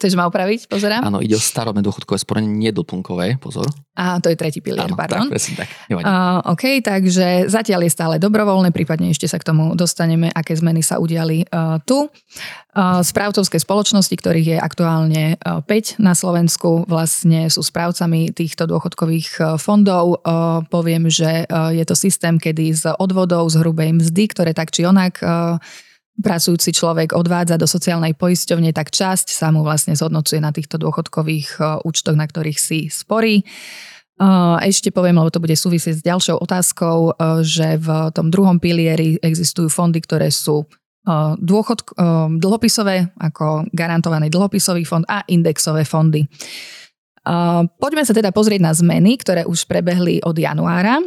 Chceš 0.02 0.18
ma 0.18 0.26
opraviť? 0.26 0.66
Pozerám. 0.66 1.06
Áno, 1.06 1.22
ide 1.22 1.38
o 1.38 1.42
starobné 1.42 1.86
dôchodkové 1.86 2.18
sporenie, 2.18 2.50
nedoplnkové, 2.50 3.38
pozor. 3.38 3.70
A 3.94 4.18
to 4.18 4.34
je 4.34 4.38
tretí 4.40 4.58
pilier, 4.58 4.90
Áno, 4.90 4.98
pardon. 4.98 5.30
Tak, 5.30 5.38
presne 5.38 5.62
tak. 5.62 5.70
Uh, 5.94 6.42
OK, 6.50 6.82
takže 6.82 7.46
zatiaľ 7.46 7.86
je 7.86 7.92
stále 7.94 8.16
dobrovoľné, 8.18 8.74
prípadne 8.74 9.14
ešte 9.14 9.30
sa 9.30 9.38
k 9.38 9.46
tomu 9.54 9.78
dostaneme, 9.78 10.34
aké 10.34 10.58
zmeny 10.58 10.82
sa 10.82 10.98
udiali 10.98 11.46
uh, 11.54 11.78
tu. 11.86 12.10
Uh, 12.74 13.06
správcovské 13.06 13.62
spoločnosti, 13.62 14.16
ktorých 14.18 14.48
je 14.48 14.58
aktuálne 14.58 15.38
uh, 15.38 15.62
5 15.70 16.02
na 16.02 16.18
Slovensku, 16.18 16.90
vlastne 16.90 17.54
sú 17.54 17.62
správcami 17.62 18.34
týchto 18.34 18.66
dôchodkových 18.66 19.30
uh, 19.38 19.46
fondov. 19.62 20.26
Uh, 20.26 20.66
poviem, 20.74 21.14
že 21.14 21.46
uh, 21.46 21.70
je 21.70 21.86
to 21.86 21.94
systém, 21.94 22.42
kedy 22.42 22.74
z 22.74 22.98
odvodov 22.98 23.54
z 23.54 23.62
hrubej 23.62 24.02
mzdy, 24.02 24.34
ktoré 24.34 24.58
tak 24.58 24.74
či 24.74 24.82
onak 24.82 25.22
uh, 25.22 25.62
pracujúci 26.20 26.76
človek 26.76 27.16
odvádza 27.16 27.56
do 27.56 27.64
sociálnej 27.64 28.12
poisťovne, 28.20 28.76
tak 28.76 28.92
časť 28.92 29.32
sa 29.32 29.50
mu 29.56 29.64
vlastne 29.64 29.96
zhodnocuje 29.96 30.44
na 30.44 30.52
týchto 30.52 30.76
dôchodkových 30.76 31.48
e, 31.58 31.62
účtoch, 31.88 32.20
na 32.20 32.28
ktorých 32.28 32.60
si 32.60 32.80
sporí. 32.92 33.42
E, 33.42 33.44
ešte 34.68 34.92
poviem, 34.92 35.16
lebo 35.16 35.32
to 35.32 35.40
bude 35.40 35.56
súvisieť 35.56 36.04
s 36.04 36.06
ďalšou 36.06 36.44
otázkou, 36.44 36.98
e, 37.12 37.12
že 37.48 37.80
v 37.80 38.12
tom 38.12 38.28
druhom 38.28 38.60
pilieri 38.60 39.16
existujú 39.24 39.72
fondy, 39.72 40.04
ktoré 40.04 40.28
sú 40.28 40.68
dôchod, 41.42 41.98
dlhopisové, 42.38 43.18
ako 43.18 43.66
garantovaný 43.74 44.30
dlhopisový 44.30 44.86
fond 44.86 45.02
a 45.10 45.26
indexové 45.34 45.82
fondy. 45.82 46.30
Poďme 47.82 48.06
sa 48.06 48.14
teda 48.14 48.30
pozrieť 48.30 48.62
na 48.62 48.70
zmeny, 48.70 49.18
ktoré 49.18 49.42
už 49.50 49.66
prebehli 49.66 50.22
od 50.22 50.38
januára. 50.38 51.02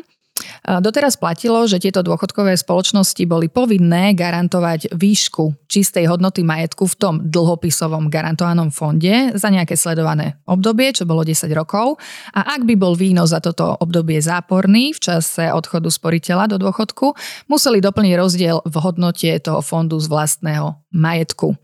Doteraz 0.64 1.14
platilo, 1.14 1.62
že 1.70 1.78
tieto 1.78 2.02
dôchodkové 2.02 2.58
spoločnosti 2.58 3.22
boli 3.28 3.46
povinné 3.46 4.18
garantovať 4.18 4.90
výšku 4.90 5.70
čistej 5.70 6.10
hodnoty 6.10 6.42
majetku 6.42 6.90
v 6.90 6.94
tom 6.98 7.14
dlhopisovom 7.22 8.10
garantovanom 8.10 8.74
fonde 8.74 9.30
za 9.38 9.48
nejaké 9.52 9.78
sledované 9.78 10.42
obdobie, 10.48 10.90
čo 10.90 11.06
bolo 11.06 11.22
10 11.22 11.46
rokov. 11.54 12.02
A 12.34 12.58
ak 12.58 12.66
by 12.66 12.74
bol 12.74 12.98
výnos 12.98 13.30
za 13.30 13.38
toto 13.38 13.78
obdobie 13.78 14.18
záporný 14.18 14.90
v 14.96 15.00
čase 15.04 15.54
odchodu 15.54 15.86
sporiteľa 15.86 16.50
do 16.50 16.56
dôchodku, 16.58 17.14
museli 17.46 17.78
doplniť 17.78 18.14
rozdiel 18.18 18.58
v 18.66 18.76
hodnote 18.82 19.30
toho 19.38 19.62
fondu 19.62 20.02
z 20.02 20.10
vlastného 20.10 20.80
majetku. 20.90 21.54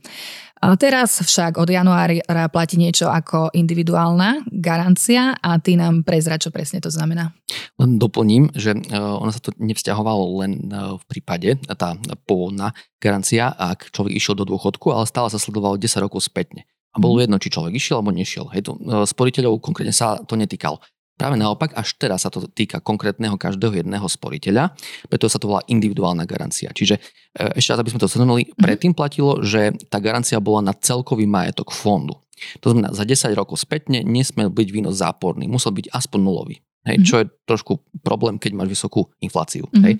Teraz 0.60 1.24
však 1.24 1.56
od 1.56 1.72
januára 1.72 2.20
platí 2.52 2.76
niečo 2.76 3.08
ako 3.08 3.48
individuálna 3.56 4.44
garancia 4.52 5.32
a 5.40 5.56
ty 5.56 5.72
nám 5.72 6.04
prezra, 6.04 6.36
čo 6.36 6.52
presne 6.52 6.84
to 6.84 6.92
znamená. 6.92 7.32
Len 7.80 7.96
doplním, 7.96 8.52
že 8.52 8.76
e, 8.76 8.80
ona 8.92 9.32
sa 9.32 9.40
to 9.40 9.56
nevzťahovalo 9.56 10.44
len 10.44 10.52
e, 10.68 11.00
v 11.00 11.04
prípade, 11.08 11.56
tá 11.64 11.96
pôvodná 12.28 12.76
garancia, 13.00 13.48
ak 13.56 13.88
človek 13.88 14.12
išiel 14.12 14.36
do 14.36 14.44
dôchodku, 14.44 14.92
ale 14.92 15.08
stále 15.08 15.32
sa 15.32 15.40
sledovalo 15.40 15.80
10 15.80 16.04
rokov 16.04 16.28
spätne. 16.28 16.68
A 16.92 17.00
bolo 17.00 17.16
mhm. 17.16 17.20
jedno, 17.24 17.36
či 17.40 17.48
človek 17.48 17.72
išiel 17.72 18.04
alebo 18.04 18.12
nešiel. 18.12 18.44
Hej, 18.52 18.68
to, 18.68 18.76
e, 18.76 19.08
sporiteľov 19.08 19.64
konkrétne 19.64 19.96
sa 19.96 20.20
to 20.20 20.36
netýkalo. 20.36 20.76
Práve 21.20 21.36
naopak, 21.36 21.76
až 21.76 22.00
teraz 22.00 22.24
sa 22.24 22.32
to 22.32 22.48
týka 22.48 22.80
konkrétneho 22.80 23.36
každého 23.36 23.84
jedného 23.84 24.08
sporiteľa, 24.08 24.72
preto 25.12 25.28
sa 25.28 25.36
to 25.36 25.52
volá 25.52 25.60
individuálna 25.68 26.24
garancia. 26.24 26.72
Čiže 26.72 26.96
e, 26.96 27.60
ešte 27.60 27.76
raz, 27.76 27.84
aby 27.84 27.92
sme 27.92 28.00
to 28.00 28.08
zhrnuli, 28.08 28.48
mhm. 28.48 28.56
predtým 28.56 28.92
platilo, 28.96 29.44
že 29.44 29.76
tá 29.92 30.00
garancia 30.00 30.40
bola 30.40 30.64
na 30.64 30.72
celkový 30.72 31.28
majetok 31.28 31.76
fondu. 31.76 32.16
To 32.64 32.72
znamená, 32.72 32.96
za 32.96 33.04
10 33.04 33.36
rokov 33.36 33.60
spätne 33.60 34.00
nesmel 34.00 34.48
byť 34.48 34.68
výnos 34.72 34.96
záporný, 35.04 35.44
musel 35.44 35.76
byť 35.76 35.92
aspoň 35.92 36.20
nulový. 36.24 36.56
Hej, 36.88 36.96
mm-hmm. 36.96 37.08
Čo 37.12 37.16
je 37.20 37.26
trošku 37.44 37.72
problém, 38.00 38.40
keď 38.40 38.56
máš 38.56 38.72
vysokú 38.72 39.12
infláciu. 39.20 39.68
Mm-hmm. 39.68 39.84
Hej. 39.84 39.94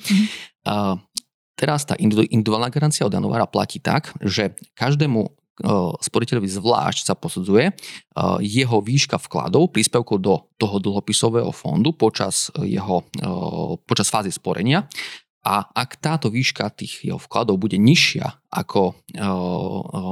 A 0.65 0.97
teraz 1.53 1.85
tá 1.85 1.93
individuálna 2.00 2.73
garancia 2.73 3.05
od 3.05 3.12
januára 3.12 3.45
platí 3.45 3.85
tak, 3.85 4.17
že 4.25 4.57
každému 4.73 5.39
sporiteľovi 6.00 6.49
zvlášť 6.49 7.09
sa 7.09 7.14
posudzuje 7.14 7.73
jeho 8.40 8.76
výška 8.81 9.21
vkladov, 9.21 9.73
príspevkov 9.76 10.17
do 10.21 10.35
toho 10.57 10.76
dlhopisového 10.81 11.52
fondu 11.52 11.93
počas, 11.93 12.49
jeho, 12.61 13.05
počas 13.85 14.09
fázy 14.09 14.33
sporenia 14.33 14.88
a 15.40 15.64
ak 15.73 15.97
táto 16.05 16.29
výška 16.29 16.69
tých 16.76 17.00
jeho 17.00 17.17
vkladov 17.17 17.57
bude 17.57 17.81
nižšia 17.81 18.52
ako, 18.52 18.93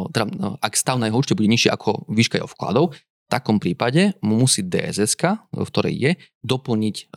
teda, 0.09 0.25
ak 0.65 0.73
stav 0.73 0.97
na 0.97 1.13
jeho 1.13 1.21
účte 1.21 1.37
bude 1.37 1.53
nižšia 1.53 1.77
ako 1.77 2.09
výška 2.09 2.41
jeho 2.41 2.49
vkladov, 2.49 2.97
v 2.97 3.37
takom 3.37 3.61
prípade 3.61 4.17
mu 4.25 4.41
musí 4.41 4.65
DSS, 4.65 5.13
v 5.53 5.69
ktorej 5.69 5.95
je, 6.01 6.11
doplniť 6.49 7.13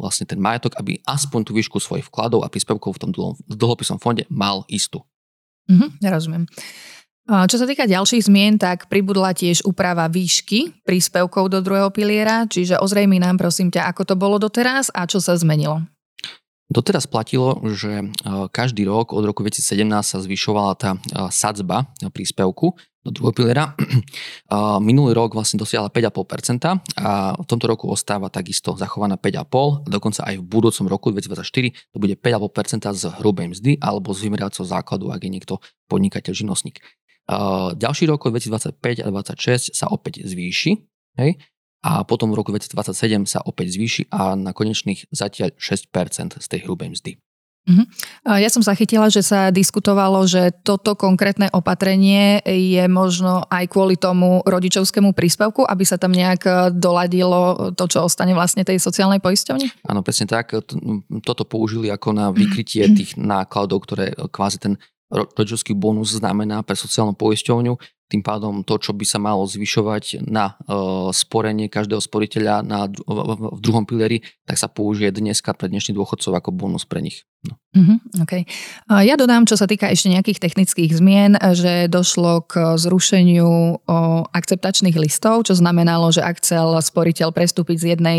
vlastne 0.00 0.24
ten 0.24 0.40
majetok, 0.40 0.80
aby 0.80 0.96
aspoň 1.04 1.40
tú 1.44 1.52
výšku 1.52 1.76
svojich 1.76 2.08
vkladov 2.08 2.40
a 2.40 2.48
príspevkov 2.48 2.96
v 2.96 3.00
tom 3.04 3.10
dlhopisom 3.44 4.00
fonde 4.00 4.24
mal 4.32 4.64
istú. 4.72 5.04
Mhm, 5.68 6.00
rozumiem. 6.08 6.48
Čo 7.22 7.54
sa 7.54 7.66
týka 7.70 7.86
ďalších 7.86 8.26
zmien, 8.26 8.58
tak 8.58 8.90
pribudla 8.90 9.30
tiež 9.30 9.62
úprava 9.62 10.10
výšky 10.10 10.82
príspevkov 10.82 11.54
do 11.54 11.62
druhého 11.62 11.94
piliera, 11.94 12.50
čiže 12.50 12.82
ozrejmi 12.82 13.22
nám 13.22 13.38
prosím 13.38 13.70
ťa, 13.70 13.86
ako 13.94 14.02
to 14.02 14.14
bolo 14.18 14.42
doteraz 14.42 14.90
a 14.90 15.06
čo 15.06 15.22
sa 15.22 15.38
zmenilo. 15.38 15.86
Doteraz 16.72 17.04
platilo, 17.04 17.60
že 17.76 18.00
e, 18.00 18.04
každý 18.48 18.88
rok 18.88 19.12
od 19.12 19.28
roku 19.28 19.44
2017 19.44 19.84
sa 20.02 20.18
zvyšovala 20.24 20.72
tá 20.74 20.96
e, 20.96 20.98
sadzba 21.28 21.84
príspevku 22.00 22.74
do 23.04 23.10
druhého 23.10 23.34
piliera. 23.34 23.64
Minulý 24.88 25.12
rok 25.12 25.34
vlastne 25.34 25.58
dosiahla 25.58 25.90
5,5% 25.90 26.96
a 27.02 27.34
v 27.34 27.46
tomto 27.50 27.66
roku 27.66 27.90
ostáva 27.90 28.30
takisto 28.30 28.78
zachovaná 28.78 29.18
5,5%, 29.18 29.90
dokonca 29.90 30.20
aj 30.22 30.34
v 30.38 30.44
budúcom 30.46 30.86
roku 30.86 31.10
2024 31.10 31.92
to 31.92 31.96
bude 31.98 32.14
5,5% 32.16 32.94
z 32.94 33.04
hrubej 33.20 33.46
mzdy 33.52 33.72
alebo 33.82 34.14
z 34.14 34.30
vymeriacieho 34.30 34.64
základu, 34.64 35.10
ak 35.10 35.20
je 35.26 35.30
niekto 35.30 35.54
podnikateľ, 35.90 36.32
živnostník. 36.32 36.78
Ďalší 37.78 38.04
rok 38.10 38.26
2025 38.26 39.04
a 39.04 39.08
2026 39.10 39.76
sa 39.76 39.86
opäť 39.88 40.26
zvýši, 40.26 40.72
hej? 41.22 41.38
a 41.82 42.06
potom 42.06 42.30
v 42.30 42.38
roku 42.38 42.54
2027 42.54 43.26
sa 43.26 43.42
opäť 43.42 43.74
zvýši 43.74 44.02
a 44.14 44.38
na 44.38 44.54
konečných 44.54 45.10
zatiaľ 45.10 45.50
6% 45.58 46.38
z 46.38 46.46
tej 46.46 46.60
hrubej 46.62 46.94
mzdy. 46.94 47.12
Uh-huh. 47.62 47.86
Ja 48.26 48.50
som 48.50 48.58
zachytila, 48.58 49.06
že 49.06 49.22
sa 49.22 49.54
diskutovalo, 49.54 50.26
že 50.26 50.50
toto 50.66 50.98
konkrétne 50.98 51.46
opatrenie 51.54 52.42
je 52.42 52.82
možno 52.90 53.46
aj 53.46 53.70
kvôli 53.70 53.94
tomu 53.94 54.42
rodičovskému 54.42 55.14
príspevku, 55.14 55.62
aby 55.62 55.86
sa 55.86 55.94
tam 55.94 56.10
nejak 56.10 56.42
e, 56.42 56.52
doladilo 56.74 57.70
to, 57.78 57.86
čo 57.86 58.02
ostane 58.02 58.34
vlastne 58.34 58.66
tej 58.66 58.82
sociálnej 58.82 59.22
poisťovni? 59.22 59.86
Áno, 59.86 60.02
presne 60.02 60.26
tak. 60.26 60.58
Toto 61.22 61.42
použili 61.46 61.86
ako 61.86 62.10
na 62.10 62.34
vykrytie 62.34 62.82
tých 62.98 63.14
nákladov, 63.14 63.86
ktoré 63.86 64.10
kvázi 64.10 64.58
ten 64.58 64.74
rodičovský 65.12 65.76
bonus 65.76 66.16
znamená 66.16 66.64
pre 66.64 66.72
sociálnu 66.72 67.12
poisťovňu. 67.12 67.76
Tým 68.12 68.20
pádom 68.20 68.60
to, 68.60 68.76
čo 68.76 68.92
by 68.92 69.08
sa 69.08 69.16
malo 69.16 69.48
zvyšovať 69.48 70.28
na 70.28 70.60
uh, 70.68 71.08
sporenie 71.16 71.72
každého 71.72 72.04
sporiteľa 72.04 72.60
na, 72.60 72.84
v, 72.92 73.56
druhom 73.64 73.88
pilieri, 73.88 74.20
tak 74.44 74.60
sa 74.60 74.68
použije 74.68 75.08
dneska 75.16 75.56
pre 75.56 75.72
dnešných 75.72 75.96
dôchodcov 75.96 76.36
ako 76.36 76.52
bonus 76.52 76.84
pre 76.84 77.00
nich. 77.00 77.24
No. 77.42 77.58
Uh-huh, 77.74 77.98
okay. 78.22 78.46
Ja 78.86 79.18
dodám, 79.18 79.50
čo 79.50 79.58
sa 79.58 79.66
týka 79.66 79.90
ešte 79.90 80.06
nejakých 80.06 80.38
technických 80.38 80.94
zmien, 80.94 81.34
že 81.58 81.90
došlo 81.90 82.46
k 82.46 82.78
zrušeniu 82.78 83.82
akceptačných 84.30 84.94
listov, 84.94 85.50
čo 85.50 85.58
znamenalo, 85.58 86.14
že 86.14 86.22
ak 86.22 86.38
chcel 86.38 86.78
sporiteľ 86.78 87.34
prestúpiť 87.34 87.76
z 87.82 87.86
jednej 87.96 88.18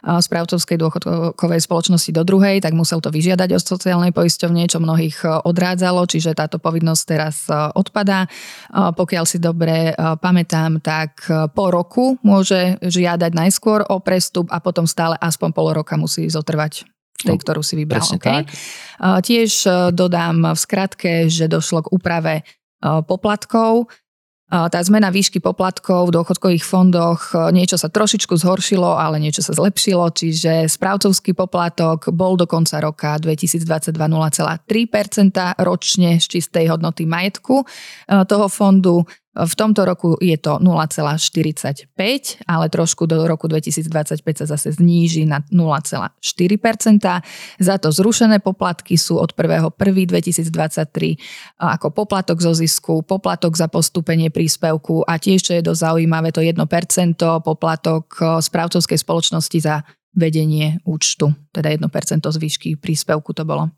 správcovskej 0.00 0.80
dôchodkovej 0.80 1.60
spoločnosti 1.60 2.16
do 2.16 2.24
druhej, 2.24 2.64
tak 2.64 2.72
musel 2.72 3.04
to 3.04 3.12
vyžiadať 3.12 3.52
od 3.52 3.60
sociálnej 3.60 4.16
poisťovne, 4.16 4.64
čo 4.64 4.80
mnohých 4.80 5.44
odrádzalo, 5.44 6.08
čiže 6.08 6.32
táto 6.32 6.56
povinnosť 6.56 7.02
teraz 7.04 7.44
odpadá. 7.76 8.24
Pokiaľ 8.72 9.28
si 9.32 9.38
dobre 9.40 9.96
pamätám, 9.96 10.84
tak 10.84 11.24
po 11.56 11.72
roku 11.72 12.20
môže 12.20 12.76
žiadať 12.84 13.32
najskôr 13.32 13.88
o 13.88 13.96
prestup 14.04 14.52
a 14.52 14.60
potom 14.60 14.84
stále 14.84 15.16
aspoň 15.16 15.48
pol 15.56 15.72
roka 15.72 15.96
musí 15.96 16.28
zotrvať 16.28 16.84
tej, 17.22 17.38
no, 17.38 17.40
ktorú 17.40 17.62
si 17.62 17.74
vybral. 17.78 18.02
okay. 18.02 18.42
tak. 18.42 18.44
Tiež 19.22 19.50
e, 19.66 19.70
dodám 19.94 20.52
v 20.52 20.58
skratke, 20.58 21.30
že 21.30 21.46
došlo 21.46 21.86
k 21.86 21.92
úprave 21.94 22.34
poplatkov. 22.82 23.86
tá 24.50 24.80
zmena 24.82 25.14
výšky 25.14 25.38
poplatkov 25.38 26.10
v 26.10 26.18
dôchodkových 26.18 26.66
fondoch, 26.66 27.30
niečo 27.54 27.78
sa 27.78 27.86
trošičku 27.86 28.34
zhoršilo, 28.42 28.98
ale 28.98 29.22
niečo 29.22 29.38
sa 29.38 29.54
zlepšilo, 29.54 30.10
čiže 30.10 30.66
správcovský 30.66 31.30
poplatok 31.30 32.10
bol 32.10 32.34
do 32.34 32.42
konca 32.50 32.82
roka 32.82 33.22
2022 33.22 33.94
0,3% 33.94 35.62
ročne 35.62 36.18
z 36.18 36.26
čistej 36.26 36.74
hodnoty 36.74 37.06
majetku 37.06 37.62
toho 38.10 38.46
fondu. 38.50 39.06
V 39.32 39.54
tomto 39.56 39.88
roku 39.88 40.20
je 40.20 40.36
to 40.36 40.60
0,45, 40.60 41.88
ale 42.44 42.68
trošku 42.68 43.08
do 43.08 43.24
roku 43.24 43.48
2025 43.48 44.44
sa 44.44 44.46
zase 44.52 44.76
zníži 44.76 45.24
na 45.24 45.40
0,4% 45.48 46.20
Za 47.56 47.74
to 47.80 47.88
zrušené 47.88 48.44
poplatky 48.44 49.00
sú 49.00 49.16
od 49.16 49.32
1.1.2023 49.32 51.16
ako 51.56 51.86
poplatok 51.96 52.44
zo 52.44 52.52
zisku, 52.52 53.00
poplatok 53.00 53.56
za 53.56 53.72
postúpenie 53.72 54.28
príspevku 54.28 55.08
a 55.08 55.16
tiež, 55.16 55.40
čo 55.40 55.56
je 55.56 55.64
dosť 55.64 55.80
zaujímavé, 55.80 56.28
to 56.28 56.44
1% 56.44 56.60
poplatok 57.40 58.12
správcovskej 58.44 59.00
spoločnosti 59.00 59.58
za 59.64 59.80
vedenie 60.12 60.76
účtu, 60.84 61.32
teda 61.56 61.72
1 61.72 61.88
z 62.20 62.36
výšky 62.36 62.76
príspevku 62.76 63.32
to 63.32 63.48
bolo. 63.48 63.72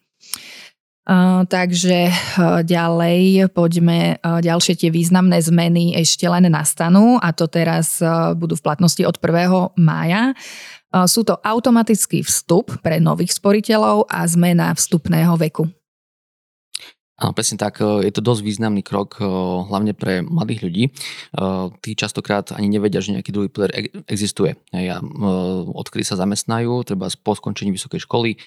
Takže 1.45 2.09
uh, 2.09 2.65
ďalej 2.65 3.53
poďme, 3.53 4.17
uh, 4.25 4.41
ďalšie 4.41 4.81
tie 4.81 4.89
významné 4.89 5.37
zmeny 5.45 5.93
ešte 6.01 6.25
len 6.25 6.49
nastanú 6.49 7.21
a 7.21 7.29
to 7.37 7.45
teraz 7.45 8.01
budú 8.41 8.57
v 8.57 8.65
platnosti 8.65 9.05
od 9.05 9.21
1. 9.21 9.77
mája. 9.77 10.33
Sú 11.11 11.27
to 11.27 11.43
automatický 11.43 12.23
vstup 12.23 12.79
pre 12.79 13.03
nových 13.03 13.35
sporiteľov 13.35 14.07
a 14.07 14.23
zmena 14.31 14.71
vstupného 14.71 15.35
veku. 15.35 15.67
Áno, 17.15 17.31
presne 17.35 17.59
tak, 17.59 17.79
je 17.79 18.11
to 18.15 18.23
dosť 18.23 18.43
významný 18.47 18.83
krok, 18.83 19.19
hlavne 19.71 19.95
pre 19.95 20.23
mladých 20.23 20.67
ľudí. 20.67 20.85
Tí 21.83 21.91
častokrát 21.99 22.55
ani 22.55 22.79
nevedia, 22.79 23.03
že 23.03 23.15
nejaký 23.15 23.31
druhý 23.31 23.51
pilier 23.51 23.71
e, 23.71 24.03
existuje. 24.11 24.59
Odkedy 25.75 26.03
sa 26.03 26.19
zamestnajú, 26.19 26.83
treba 26.83 27.07
po 27.23 27.35
skončení 27.39 27.75
vysokej 27.75 28.03
školy, 28.03 28.39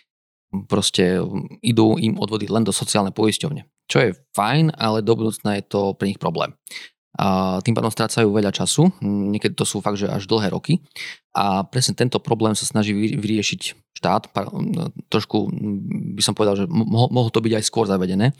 proste 0.67 1.19
idú 1.59 1.99
im 1.99 2.15
odvody 2.19 2.47
len 2.47 2.63
do 2.63 2.71
sociálnej 2.71 3.11
poisťovne. 3.11 3.67
Čo 3.87 3.97
je 4.03 4.15
fajn, 4.35 4.75
ale 4.75 5.03
do 5.03 5.15
budúcna 5.15 5.59
je 5.59 5.63
to 5.67 5.95
pre 5.95 6.11
nich 6.11 6.19
problém. 6.19 6.55
A 7.17 7.57
tým 7.65 7.73
pádom 7.73 7.89
strácajú 7.89 8.29
veľa 8.29 8.53
času, 8.53 8.93
niekedy 9.01 9.57
to 9.57 9.65
sú 9.65 9.81
fakt, 9.81 9.97
že 9.97 10.05
až 10.05 10.29
dlhé 10.29 10.53
roky. 10.53 10.85
A 11.33 11.65
presne 11.65 11.97
tento 11.97 12.21
problém 12.21 12.53
sa 12.53 12.61
snaží 12.61 12.93
vyriešiť 12.93 13.61
štát. 13.97 14.29
Trošku 15.09 15.49
by 16.13 16.21
som 16.21 16.37
povedal, 16.37 16.61
že 16.61 16.65
mohlo 16.69 17.33
to 17.33 17.41
byť 17.41 17.53
aj 17.57 17.63
skôr 17.65 17.89
zavedené. 17.89 18.37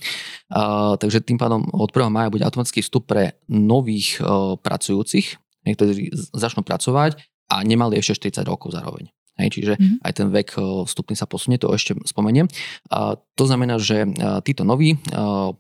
A, 0.53 0.93
takže 0.93 1.25
tým 1.25 1.41
pádom 1.41 1.65
od 1.73 1.89
1. 1.89 2.05
maja 2.13 2.29
bude 2.29 2.45
automatický 2.45 2.85
vstup 2.85 3.09
pre 3.09 3.41
nových 3.49 4.21
pracujúcich, 4.61 5.41
ktorí 5.65 6.13
začnú 6.37 6.61
pracovať 6.61 7.17
a 7.49 7.65
nemali 7.65 7.97
ešte 7.97 8.29
40 8.29 8.45
rokov 8.45 8.77
zároveň. 8.77 9.09
Hej, 9.37 9.49
čiže 9.53 9.73
mm-hmm. 9.77 10.01
aj 10.01 10.13
ten 10.17 10.27
vek 10.33 10.49
vstupný 10.89 11.13
sa 11.13 11.29
posunie, 11.29 11.61
to 11.61 11.69
ešte 11.69 11.93
spomeniem. 12.09 12.49
A 12.89 13.21
to 13.37 13.43
znamená, 13.45 13.77
že 13.77 14.09
títo 14.41 14.65
noví 14.65 14.97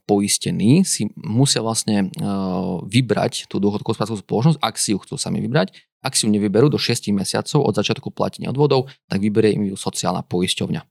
poistení 0.09 0.81
si 0.81 1.13
musia 1.13 1.61
vlastne 1.61 2.09
vybrať 2.89 3.45
tú 3.45 3.61
dôchodkovú 3.61 3.93
správcovú 3.93 4.19
spoločnosť, 4.25 4.57
ak 4.57 4.75
si 4.81 4.97
ju 4.97 4.99
chcú 5.05 5.21
sami 5.21 5.45
vybrať. 5.45 5.77
Ak 6.01 6.17
si 6.17 6.25
ju 6.25 6.33
nevyberú 6.33 6.73
do 6.73 6.81
6 6.81 7.09
mesiacov 7.13 7.61
od 7.61 7.73
začiatku 7.73 8.09
platenia 8.13 8.49
odvodov, 8.53 8.89
tak 9.09 9.21
vyberie 9.21 9.57
im 9.57 9.69
ju 9.69 9.75
sociálna 9.77 10.25
poisťovňa 10.25 10.81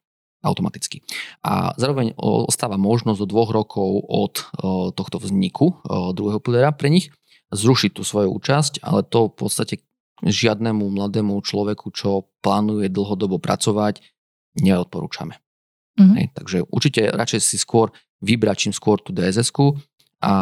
automaticky. 0.47 1.03
A 1.43 1.75
zároveň 1.75 2.15
ostáva 2.23 2.79
možnosť 2.79 3.19
do 3.19 3.27
dvoch 3.27 3.51
rokov 3.51 4.03
od 4.07 4.35
tohto 4.95 5.19
vzniku 5.19 5.83
druhého 6.15 6.39
piliera 6.39 6.71
pre 6.71 6.91
nich 6.91 7.11
zrušiť 7.55 7.99
tú 7.99 8.03
svoju 8.03 8.35
účasť, 8.35 8.83
ale 8.83 9.07
to 9.07 9.31
v 9.31 9.35
podstate 9.39 9.75
žiadnemu 10.25 10.85
mladému 10.89 11.37
človeku, 11.45 11.93
čo 11.93 12.31
plánuje 12.41 12.89
dlhodobo 12.89 13.37
pracovať, 13.37 14.01
neodporúčame. 14.57 15.37
Mm-hmm. 15.97 16.17
Hej, 16.17 16.27
takže 16.33 16.59
určite 16.69 17.09
radšej 17.13 17.41
si 17.41 17.57
skôr 17.57 17.93
vybrať 18.21 18.69
čím 18.69 18.73
skôr 18.73 19.01
tú 19.01 19.13
dss 19.13 19.53
a, 20.25 20.35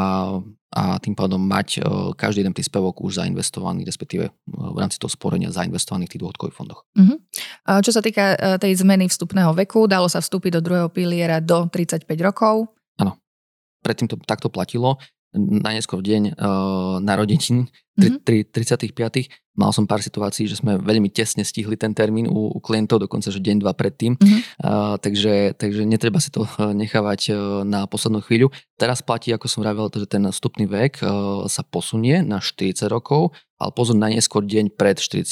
a 0.70 0.82
tým 1.02 1.18
pádom 1.18 1.42
mať 1.42 1.82
uh, 1.82 2.14
každý 2.14 2.46
jeden 2.46 2.54
príspevok 2.54 3.02
už 3.02 3.18
zainvestovaný, 3.18 3.82
respektíve 3.82 4.30
uh, 4.30 4.70
v 4.70 4.78
rámci 4.78 5.02
toho 5.02 5.10
sporenia 5.10 5.50
zainvestovaný 5.50 6.06
v 6.06 6.10
tých 6.14 6.22
dôchodkových 6.22 6.54
fondoch. 6.54 6.86
Mm-hmm. 6.94 7.18
Čo 7.82 7.90
sa 7.90 8.02
týka 8.02 8.38
uh, 8.38 8.54
tej 8.58 8.78
zmeny 8.78 9.10
vstupného 9.10 9.50
veku, 9.66 9.90
dalo 9.90 10.06
sa 10.06 10.22
vstúpiť 10.22 10.58
do 10.58 10.60
druhého 10.62 10.90
piliera 10.94 11.42
do 11.42 11.66
35 11.66 12.06
rokov. 12.22 12.70
Áno, 13.02 13.18
predtým 13.82 14.06
to 14.06 14.14
takto 14.22 14.46
platilo 14.46 15.02
najneskôr 15.34 15.98
deň 15.98 16.38
uh, 16.38 17.02
narodenín, 17.02 17.66
mm-hmm. 17.98 18.50
35. 18.50 19.54
Mal 19.54 19.70
som 19.70 19.86
pár 19.86 20.02
situácií, 20.02 20.50
že 20.50 20.58
sme 20.58 20.82
veľmi 20.82 21.14
tesne 21.14 21.46
stihli 21.46 21.78
ten 21.78 21.94
termín 21.94 22.26
u, 22.26 22.50
u 22.50 22.58
klientov, 22.58 23.06
dokonca 23.06 23.30
že 23.30 23.38
deň, 23.38 23.62
dva 23.62 23.70
predtým. 23.70 24.18
Mm-hmm. 24.18 24.40
Uh, 24.58 24.98
takže, 24.98 25.54
takže 25.54 25.86
netreba 25.86 26.18
si 26.18 26.34
to 26.34 26.42
nechávať 26.74 27.20
uh, 27.30 27.36
na 27.62 27.86
poslednú 27.86 28.18
chvíľu. 28.26 28.50
Teraz 28.74 28.98
platí, 28.98 29.30
ako 29.30 29.46
som 29.46 29.62
vravel, 29.62 29.86
že 29.94 30.10
ten 30.10 30.26
vstupný 30.26 30.66
vek 30.66 31.06
uh, 31.06 31.46
sa 31.46 31.62
posunie 31.62 32.26
na 32.26 32.42
40 32.42 32.90
rokov 32.90 33.30
ale 33.64 33.70
pozor 33.70 33.94
na 33.94 34.10
neskôr 34.10 34.42
deň 34.42 34.74
pred 34.74 34.98
40 34.98 35.30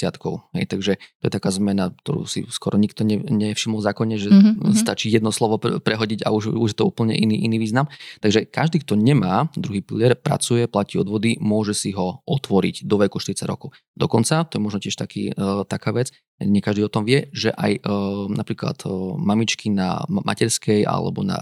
Hej, 0.54 0.64
takže 0.70 0.92
to 0.96 1.24
je 1.26 1.32
taká 1.32 1.50
zmena, 1.50 1.90
ktorú 1.90 2.24
si 2.24 2.46
skoro 2.48 2.78
nikto 2.78 3.02
ne, 3.02 3.18
nevšimol 3.18 3.82
v 3.82 3.86
zákone, 3.92 4.14
že 4.16 4.30
mm-hmm. 4.30 4.78
stačí 4.78 5.10
jedno 5.10 5.34
slovo 5.34 5.58
pre, 5.58 5.82
prehodiť 5.82 6.22
a 6.22 6.30
už, 6.30 6.54
už 6.54 6.70
je 6.72 6.78
to 6.78 6.86
úplne 6.86 7.12
iný, 7.12 7.42
iný 7.42 7.58
význam. 7.58 7.90
Takže 8.22 8.46
každý, 8.46 8.80
kto 8.86 8.94
nemá 8.94 9.50
druhý 9.58 9.82
pilier, 9.82 10.14
pracuje, 10.14 10.64
platí 10.64 10.96
odvody, 10.96 11.36
môže 11.42 11.74
si 11.74 11.90
ho 11.92 12.22
otvoriť 12.24 12.51
do 12.84 12.96
veku 13.00 13.16
40 13.16 13.48
rokov. 13.48 13.72
Dokonca, 13.96 14.44
to 14.44 14.58
je 14.58 14.64
možno 14.64 14.78
tiež 14.82 14.98
taký, 15.00 15.32
uh, 15.32 15.64
taká 15.64 15.96
vec, 15.96 16.12
nie 16.42 16.60
každý 16.60 16.84
o 16.84 16.92
tom 16.92 17.08
vie, 17.08 17.32
že 17.32 17.54
aj 17.54 17.80
uh, 17.80 18.28
napríklad 18.28 18.76
uh, 18.84 19.16
mamičky 19.16 19.72
na 19.72 20.04
materskej 20.10 20.84
alebo 20.84 21.24
na 21.24 21.40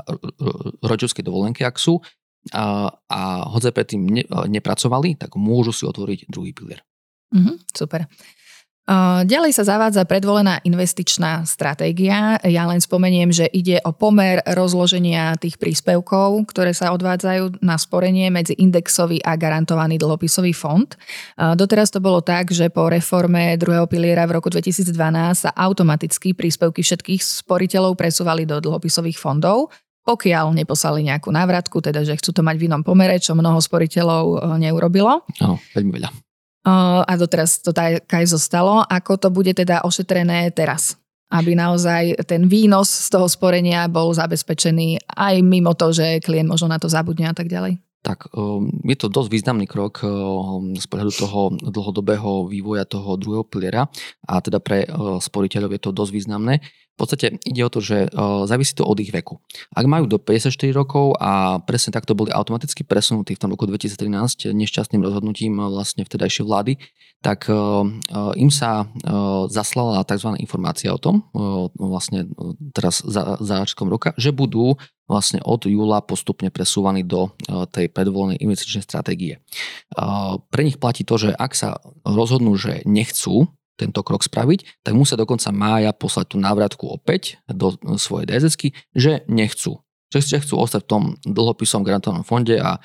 rodičovskej 0.85 1.27
dovolenke, 1.27 1.67
ak 1.67 1.81
sú, 1.81 1.99
a, 2.53 2.89
a 2.89 3.21
hoď 3.53 3.77
predtým 3.77 4.01
ne, 4.01 4.25
nepracovali, 4.49 5.21
tak 5.21 5.37
môžu 5.37 5.77
si 5.77 5.85
otvoriť 5.85 6.33
druhý 6.33 6.57
pilier. 6.57 6.81
Mm-hmm, 7.31 7.57
super. 7.77 8.09
Ďalej 9.23 9.55
sa 9.55 9.63
zavádza 9.63 10.03
predvolená 10.03 10.59
investičná 10.67 11.47
stratégia. 11.47 12.43
Ja 12.43 12.67
len 12.67 12.83
spomeniem, 12.83 13.31
že 13.31 13.47
ide 13.47 13.79
o 13.87 13.95
pomer 13.95 14.43
rozloženia 14.43 15.39
tých 15.39 15.63
príspevkov, 15.63 16.51
ktoré 16.51 16.75
sa 16.75 16.91
odvádzajú 16.91 17.63
na 17.63 17.79
sporenie 17.79 18.35
medzi 18.35 18.59
indexový 18.59 19.23
a 19.23 19.39
garantovaný 19.39 19.95
dlhopisový 19.95 20.51
fond. 20.51 20.91
Doteraz 21.39 21.95
to 21.95 22.03
bolo 22.03 22.19
tak, 22.19 22.51
že 22.51 22.67
po 22.67 22.91
reforme 22.91 23.55
druhého 23.55 23.87
piliera 23.87 24.27
v 24.27 24.43
roku 24.43 24.51
2012 24.51 24.91
sa 25.39 25.51
automaticky 25.55 26.35
príspevky 26.35 26.83
všetkých 26.83 27.23
sporiteľov 27.23 27.95
presúvali 27.95 28.43
do 28.43 28.59
dlhopisových 28.59 29.23
fondov 29.23 29.71
pokiaľ 30.01 30.57
neposlali 30.57 31.07
nejakú 31.07 31.29
návratku, 31.31 31.79
teda 31.85 32.03
že 32.03 32.17
chcú 32.17 32.33
to 32.33 32.43
mať 32.43 32.57
v 32.57 32.67
inom 32.73 32.83
pomere, 32.83 33.21
čo 33.21 33.37
mnoho 33.37 33.61
sporiteľov 33.61 34.59
neurobilo. 34.59 35.23
Áno, 35.39 35.61
veľmi 35.77 35.93
veľa. 36.01 36.11
A 36.67 37.13
doteraz 37.17 37.65
to 37.65 37.73
tak 37.73 38.05
aj 38.05 38.27
zostalo. 38.29 38.85
Ako 38.85 39.17
to 39.17 39.29
bude 39.33 39.57
teda 39.57 39.81
ošetrené 39.85 40.53
teraz? 40.53 41.01
Aby 41.31 41.55
naozaj 41.55 42.27
ten 42.27 42.51
výnos 42.51 42.91
z 42.91 43.09
toho 43.09 43.31
sporenia 43.31 43.87
bol 43.87 44.11
zabezpečený 44.11 44.99
aj 45.15 45.35
mimo 45.47 45.79
to, 45.79 45.95
že 45.95 46.21
klient 46.21 46.51
možno 46.51 46.69
na 46.69 46.79
to 46.83 46.91
zabudne 46.91 47.31
a 47.31 47.35
tak 47.37 47.47
ďalej 47.47 47.79
tak 48.01 48.33
ehm, 48.33 48.81
je 48.85 48.97
to 48.97 49.13
dosť 49.13 49.29
významný 49.29 49.69
krok 49.69 50.01
ehm, 50.01 50.73
z 50.77 50.87
pohľadu 50.89 51.13
toho 51.13 51.41
dlhodobého 51.61 52.49
vývoja 52.49 52.89
toho 52.89 53.21
druhého 53.21 53.45
piliera 53.45 53.87
a 54.25 54.41
teda 54.41 54.59
pre 54.61 54.89
ehm, 54.89 55.21
sporiteľov 55.21 55.77
je 55.77 55.81
to 55.81 55.91
dosť 55.93 56.13
významné. 56.13 56.65
V 57.01 57.09
podstate 57.09 57.41
ide 57.49 57.65
o 57.65 57.73
to, 57.73 57.81
že 57.81 58.13
závisí 58.45 58.77
to 58.77 58.85
od 58.85 59.01
ich 59.01 59.09
veku. 59.09 59.41
Ak 59.73 59.89
majú 59.89 60.05
do 60.05 60.21
54 60.21 60.53
rokov 60.77 61.17
a 61.17 61.57
presne 61.65 61.97
takto 61.97 62.13
boli 62.13 62.29
automaticky 62.29 62.85
presunutí 62.85 63.33
v 63.33 63.41
tom 63.41 63.57
roku 63.57 63.65
2013 63.65 64.53
nešťastným 64.53 65.01
rozhodnutím 65.01 65.57
vlastne 65.57 66.05
vtedajšej 66.05 66.45
vlády, 66.45 66.77
tak 67.25 67.49
im 68.37 68.51
sa 68.53 68.85
zaslala 69.49 70.05
tzv. 70.05 70.37
informácia 70.45 70.93
o 70.93 71.01
tom, 71.01 71.25
vlastne 71.73 72.29
teraz 72.77 73.01
za, 73.01 73.41
za 73.41 73.65
roka, 73.89 74.13
že 74.21 74.37
budú 74.37 74.77
vlastne 75.11 75.43
od 75.43 75.67
júla 75.67 75.99
postupne 76.07 76.55
presúvaní 76.55 77.03
do 77.03 77.27
e, 77.27 77.67
tej 77.67 77.91
predvolenej 77.91 78.39
investičnej 78.39 78.87
stratégie. 78.87 79.35
E, 79.35 79.41
pre 80.39 80.63
nich 80.63 80.79
platí 80.79 81.03
to, 81.03 81.19
že 81.19 81.35
ak 81.35 81.53
sa 81.59 81.83
rozhodnú, 82.07 82.55
že 82.55 82.87
nechcú 82.87 83.51
tento 83.81 84.01
krok 84.05 84.21
spraviť, 84.21 84.85
tak 84.85 84.93
musia 84.93 85.17
do 85.17 85.25
konca 85.25 85.49
mája 85.51 85.91
poslať 85.97 86.27
tú 86.33 86.37
návratku 86.37 86.85
opäť 86.85 87.41
do 87.49 87.73
svojej 87.97 88.29
DSS, 88.29 88.55
že 88.93 89.13
nechcú. 89.27 89.81
Že 90.11 90.43
chcú 90.43 90.55
ostať 90.61 90.85
v 90.85 90.91
tom 90.91 91.03
dlhopisom 91.23 91.87
garantovanom 91.87 92.27
fonde 92.27 92.59
a 92.59 92.77
e, 92.77 92.81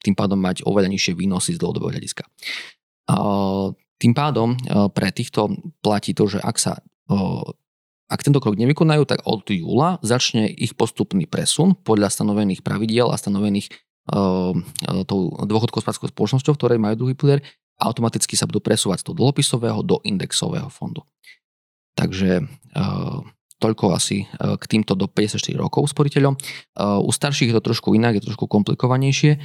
tým 0.00 0.14
pádom 0.14 0.38
mať 0.38 0.62
oveľa 0.64 0.88
nižšie 0.88 1.18
výnosy 1.18 1.58
z 1.58 1.60
dlhodobého 1.60 1.92
hľadiska. 1.98 2.24
Tým 4.00 4.12
pádom 4.16 4.56
pre 4.96 5.08
týchto 5.12 5.52
platí 5.84 6.16
to, 6.16 6.24
že 6.24 6.40
ak 6.40 6.56
sa 6.56 6.80
ak 8.04 8.20
tento 8.20 8.40
krok 8.40 8.56
nevykonajú, 8.56 9.04
tak 9.08 9.24
od 9.24 9.48
júla 9.48 9.98
začne 10.04 10.48
ich 10.48 10.76
postupný 10.76 11.24
presun 11.24 11.76
podľa 11.76 12.12
stanovených 12.12 12.60
pravidiel 12.60 13.10
a 13.10 13.20
stanovených 13.20 13.72
tou 15.08 15.20
dôchodkovou 15.32 16.12
spoločnosťou, 16.12 16.54
ktorej 16.54 16.76
majú 16.76 16.94
druhý 17.08 17.14
pilier, 17.16 17.40
automaticky 17.80 18.38
sa 18.38 18.46
budú 18.46 18.62
presúvať 18.62 19.02
z 19.02 19.04
toho 19.10 19.18
dlhopisového 19.18 19.80
do 19.82 19.98
indexového 20.06 20.70
fondu. 20.70 21.02
Takže 21.94 22.42
toľko 23.62 23.94
asi 23.94 24.26
k 24.34 24.64
týmto 24.66 24.98
do 24.98 25.06
54 25.06 25.40
rokov 25.56 25.88
sporiteľom. 25.94 26.34
U 26.78 27.10
starších 27.14 27.54
je 27.54 27.56
to 27.56 27.66
trošku 27.70 27.94
inak, 27.94 28.18
je 28.18 28.22
to 28.26 28.34
trošku 28.34 28.50
komplikovanejšie. 28.50 29.40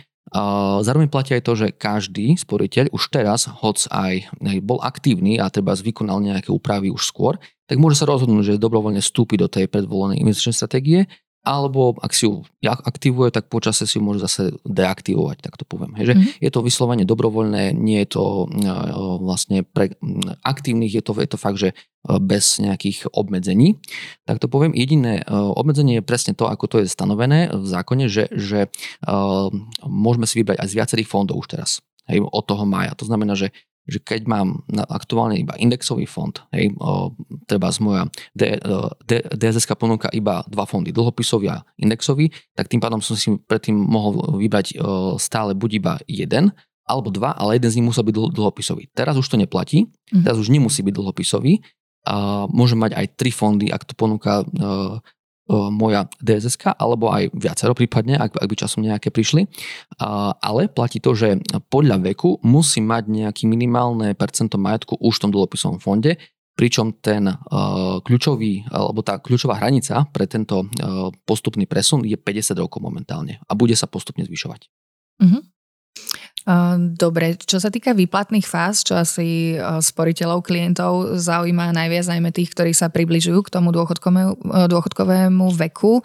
Zároveň 0.85 1.09
platí 1.09 1.33
aj 1.37 1.43
to, 1.45 1.53
že 1.57 1.67
každý 1.73 2.37
sporiteľ 2.37 2.93
už 2.93 3.03
teraz, 3.09 3.49
hoc 3.49 3.81
aj 3.89 4.29
bol 4.61 4.81
aktívny 4.81 5.41
a 5.41 5.49
treba 5.49 5.73
vykonal 5.73 6.21
nejaké 6.21 6.53
úpravy 6.53 6.93
už 6.93 7.05
skôr, 7.05 7.37
tak 7.69 7.77
môže 7.77 8.01
sa 8.01 8.09
rozhodnúť, 8.09 8.57
že 8.57 8.61
dobrovoľne 8.61 9.01
vstúpi 9.01 9.37
do 9.37 9.49
tej 9.49 9.69
predvolenej 9.69 10.21
investičnej 10.21 10.57
stratégie 10.57 11.09
alebo 11.43 11.95
ak 12.03 12.11
si 12.11 12.27
ju 12.27 12.43
aktivuje, 12.63 13.31
tak 13.31 13.47
počase 13.47 13.87
si 13.87 13.97
ju 13.97 14.03
môže 14.03 14.19
zase 14.19 14.59
deaktivovať, 14.67 15.39
tak 15.39 15.55
to 15.55 15.63
poviem. 15.63 15.95
Hej, 15.95 16.05
že 16.11 16.15
mm. 16.15 16.23
Je 16.43 16.49
to 16.51 16.59
vyslovene 16.59 17.07
dobrovoľné, 17.07 17.71
nie 17.71 18.03
je 18.03 18.09
to 18.19 18.45
uh, 18.45 19.17
vlastne 19.23 19.63
pre 19.63 19.95
aktívnych, 20.43 20.91
je 20.91 21.03
to, 21.03 21.11
je 21.15 21.29
to 21.31 21.39
fakt, 21.39 21.57
že 21.57 21.71
uh, 21.71 22.19
bez 22.19 22.59
nejakých 22.59 23.07
obmedzení. 23.15 23.79
Tak 24.27 24.43
to 24.43 24.51
poviem, 24.51 24.75
jediné 24.75 25.23
obmedzenie 25.31 25.99
je 25.99 26.05
presne 26.05 26.35
to, 26.35 26.45
ako 26.45 26.65
to 26.67 26.75
je 26.83 26.91
stanovené 26.91 27.49
v 27.49 27.65
zákone, 27.65 28.05
že, 28.11 28.29
že 28.29 28.69
môžeme 29.83 30.25
si 30.29 30.43
vybrať 30.43 30.61
aj 30.61 30.67
z 30.69 30.77
viacerých 30.77 31.09
fondov 31.09 31.41
už 31.41 31.55
teraz. 31.55 31.81
Hej, 32.09 32.25
od 32.25 32.45
toho 32.45 32.65
mája. 32.65 32.97
To 32.97 33.05
znamená, 33.05 33.37
že 33.37 33.53
že 33.89 33.99
keď 33.99 34.29
mám 34.29 34.61
aktuálne 34.71 35.35
iba 35.35 35.57
indexový 35.57 36.05
fond, 36.05 36.33
hej, 36.53 36.71
o, 36.77 37.13
treba 37.49 37.73
z 37.73 37.79
moja 37.81 38.03
D, 38.37 38.55
D, 39.03 39.11
DSS 39.33 39.65
ponúka 39.75 40.07
iba 40.13 40.45
dva 40.45 40.69
fondy, 40.69 40.93
dlhopisový 40.93 41.49
a 41.49 41.65
indexový, 41.81 42.29
tak 42.53 42.69
tým 42.69 42.79
pádom 42.79 43.01
som 43.01 43.17
si 43.17 43.33
predtým 43.35 43.75
mohol 43.75 44.39
vybrať 44.39 44.77
o, 44.77 45.17
stále 45.17 45.57
buď 45.57 45.71
iba 45.81 45.93
jeden, 46.05 46.53
alebo 46.89 47.13
dva, 47.13 47.37
ale 47.37 47.61
jeden 47.61 47.69
z 47.69 47.77
nich 47.77 47.87
musel 47.89 48.05
byť 48.05 48.15
dlhopisový. 48.33 48.89
Teraz 48.97 49.13
už 49.13 49.29
to 49.29 49.37
neplatí, 49.37 49.89
mm. 50.09 50.25
teraz 50.25 50.41
už 50.41 50.49
nemusí 50.49 50.81
byť 50.81 50.93
dlhopisový, 50.93 51.61
a 52.07 52.47
môžem 52.47 52.79
mať 52.79 52.95
aj 52.95 53.05
tri 53.19 53.29
fondy, 53.29 53.67
ak 53.69 53.83
to 53.83 53.93
ponúka 53.93 54.47
moja 55.49 56.05
DSS, 56.21 56.61
alebo 56.77 57.09
aj 57.09 57.33
viacero 57.33 57.73
prípadne, 57.73 58.15
ak, 58.21 58.37
ak 58.37 58.47
by 58.47 58.55
časom 58.55 58.85
nejaké 58.85 59.09
prišli. 59.09 59.49
Ale 60.45 60.69
platí 60.69 61.01
to, 61.01 61.17
že 61.17 61.41
podľa 61.73 62.05
veku 62.05 62.37
musí 62.45 62.79
mať 62.85 63.09
nejaký 63.09 63.49
minimálne 63.49 64.13
percento 64.13 64.61
majetku 64.61 65.01
už 65.01 65.17
v 65.17 65.23
tom 65.25 65.31
dlhopisovom 65.33 65.81
fonde, 65.81 66.21
pričom 66.53 66.99
ten 66.99 67.23
uh, 67.23 68.03
kľúčový, 68.03 68.67
alebo 68.67 68.99
tá 68.99 69.15
kľúčová 69.23 69.63
hranica 69.63 70.03
pre 70.11 70.27
tento 70.27 70.67
postupný 71.23 71.63
presun 71.63 72.03
je 72.03 72.19
50 72.19 72.59
rokov 72.59 72.83
momentálne 72.83 73.39
a 73.47 73.51
bude 73.55 73.79
sa 73.79 73.87
postupne 73.87 74.27
zvyšovať. 74.27 74.67
Uh-huh. 75.23 75.39
Dobre, 76.95 77.35
čo 77.35 77.59
sa 77.59 77.67
týka 77.67 77.91
výplatných 77.91 78.47
fáz, 78.47 78.87
čo 78.87 78.95
asi 78.95 79.59
sporiteľov, 79.59 80.41
klientov 80.41 81.19
zaujíma 81.19 81.75
najviac, 81.75 82.07
najmä 82.07 82.31
tých, 82.31 82.55
ktorí 82.55 82.71
sa 82.71 82.87
približujú 82.87 83.43
k 83.43 83.53
tomu 83.53 83.75
dôchodkovému, 83.75 84.47
dôchodkovému 84.71 85.45
veku, 85.67 85.99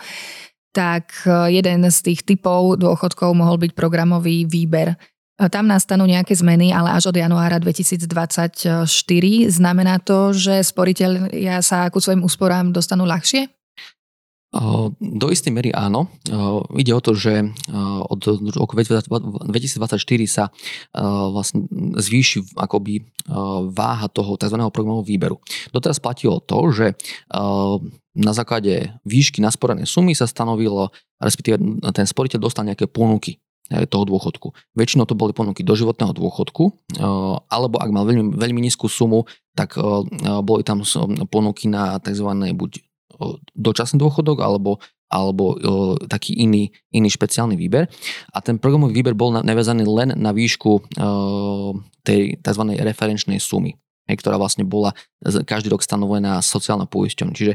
tak 0.75 1.15
jeden 1.55 1.87
z 1.87 1.99
tých 2.03 2.27
typov 2.27 2.83
dôchodkov 2.83 3.31
mohol 3.31 3.63
byť 3.63 3.79
programový 3.79 4.43
výber. 4.51 4.99
Tam 5.39 5.71
nastanú 5.71 6.03
nejaké 6.07 6.35
zmeny, 6.35 6.75
ale 6.75 6.91
až 6.95 7.15
od 7.15 7.17
januára 7.19 7.63
2024. 7.63 8.87
Znamená 9.51 10.03
to, 10.03 10.35
že 10.35 10.67
sporiteľia 10.67 11.63
sa 11.63 11.87
ku 11.95 12.03
svojim 12.03 12.27
úsporám 12.27 12.75
dostanú 12.75 13.07
ľahšie? 13.07 13.54
Do 15.03 15.27
istej 15.35 15.51
mery 15.51 15.75
áno. 15.75 16.07
Ide 16.79 16.95
o 16.95 17.03
to, 17.03 17.19
že 17.19 17.43
od 18.07 18.21
roku 18.55 18.79
2024 18.79 19.99
sa 20.31 20.55
vlastne 21.35 21.67
zvýši 21.99 22.55
akoby 22.55 23.03
váha 23.75 24.07
toho 24.07 24.39
tzv. 24.39 24.55
programového 24.71 25.03
výberu. 25.03 25.37
Doteraz 25.75 25.99
platilo 25.99 26.39
to, 26.39 26.71
že 26.71 26.95
na 28.15 28.31
základe 28.31 28.95
výšky 29.03 29.43
nasporenej 29.43 29.91
sumy 29.91 30.15
sa 30.15 30.31
stanovilo, 30.31 30.95
respektíve 31.19 31.59
ten 31.91 32.07
sporiteľ 32.07 32.39
dostal 32.39 32.63
nejaké 32.63 32.87
ponuky 32.87 33.43
toho 33.91 34.05
dôchodku. 34.07 34.55
Väčšinou 34.79 35.03
to 35.03 35.19
boli 35.19 35.35
ponuky 35.35 35.67
doživotného 35.67 36.15
dôchodku, 36.15 36.95
alebo 37.51 37.77
ak 37.83 37.91
mal 37.91 38.07
veľmi, 38.07 38.39
veľmi 38.39 38.61
nízku 38.63 38.87
sumu, 38.87 39.27
tak 39.59 39.75
boli 40.47 40.63
tam 40.63 40.87
ponuky 41.27 41.67
na 41.67 41.99
tzv. 41.99 42.29
buď 42.55 42.71
dočasný 43.55 43.99
dôchodok 44.01 44.43
alebo, 44.43 44.79
alebo 45.09 45.45
o, 45.55 45.57
taký 46.07 46.39
iný, 46.39 46.71
iný 46.91 47.09
špeciálny 47.11 47.55
výber. 47.59 47.91
A 48.35 48.39
ten 48.43 48.59
programový 48.59 48.95
výber 48.95 49.15
bol 49.15 49.35
naviazaný 49.35 49.85
len 49.87 50.15
na 50.19 50.31
výšku 50.35 50.71
o, 50.71 50.81
tej 52.05 52.39
tzv. 52.41 52.63
referenčnej 52.79 53.41
sumy, 53.41 53.75
ktorá 54.07 54.37
vlastne 54.37 54.67
bola 54.67 54.93
každý 55.49 55.73
rok 55.73 55.81
stanovená 55.81 56.39
sociálna 56.45 56.85
poisťovňa. 56.85 57.35
Čiže 57.35 57.55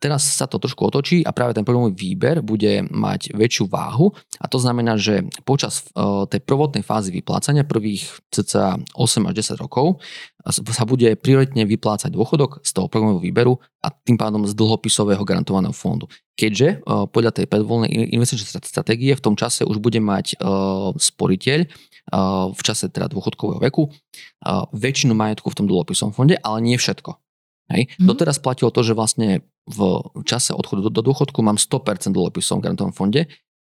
teraz 0.00 0.24
sa 0.24 0.48
to 0.48 0.56
trošku 0.56 0.88
otočí 0.88 1.20
a 1.20 1.30
práve 1.36 1.52
ten 1.52 1.60
programový 1.60 1.92
výber 1.92 2.40
bude 2.40 2.88
mať 2.88 3.36
väčšiu 3.36 3.68
váhu 3.68 4.08
a 4.40 4.48
to 4.48 4.56
znamená, 4.56 4.96
že 4.96 5.28
počas 5.44 5.84
uh, 5.92 6.24
tej 6.24 6.40
prvotnej 6.40 6.80
fázy 6.80 7.12
vyplácania 7.12 7.68
prvých 7.68 8.08
cca 8.32 8.80
8 8.80 9.28
až 9.28 9.34
10 9.56 9.60
rokov 9.60 10.00
sa 10.48 10.82
bude 10.88 11.14
prioritne 11.20 11.62
vyplácať 11.68 12.10
dôchodok 12.10 12.64
z 12.66 12.70
toho 12.74 12.88
programového 12.90 13.22
výberu 13.22 13.52
a 13.84 13.94
tým 13.94 14.18
pádom 14.18 14.42
z 14.48 14.56
dlhopisového 14.58 15.22
garantovaného 15.22 15.76
fondu. 15.76 16.08
Keďže 16.34 16.80
uh, 16.82 17.04
podľa 17.04 17.36
tej 17.36 17.46
predvoľnej 17.46 17.92
investičnej 18.16 18.64
stratégie 18.64 19.12
v 19.12 19.24
tom 19.24 19.36
čase 19.36 19.68
už 19.68 19.78
bude 19.78 20.00
mať 20.00 20.40
sporiteľ 20.96 21.60
v 22.50 22.60
čase 22.66 22.90
teda 22.90 23.06
dôchodkového 23.14 23.62
veku 23.62 23.86
väčšinu 24.74 25.14
majetku 25.14 25.46
v 25.54 25.56
tom 25.62 25.66
dlhopisovom 25.70 26.10
fonde, 26.10 26.34
ale 26.42 26.58
nie 26.58 26.74
všetko. 26.74 27.21
Hej. 27.72 27.88
Mm-hmm. 27.88 28.06
Doteraz 28.06 28.36
platilo 28.38 28.68
to, 28.68 28.84
že 28.84 28.92
vlastne 28.92 29.40
v 29.64 29.80
čase 30.28 30.52
odchodu 30.52 30.86
do, 30.86 30.90
do 30.92 31.02
dôchodku 31.02 31.40
mám 31.40 31.56
100% 31.56 32.12
dlhopisov 32.12 32.60
v 32.60 32.64
garantovom 32.68 32.92
fonde, 32.92 33.32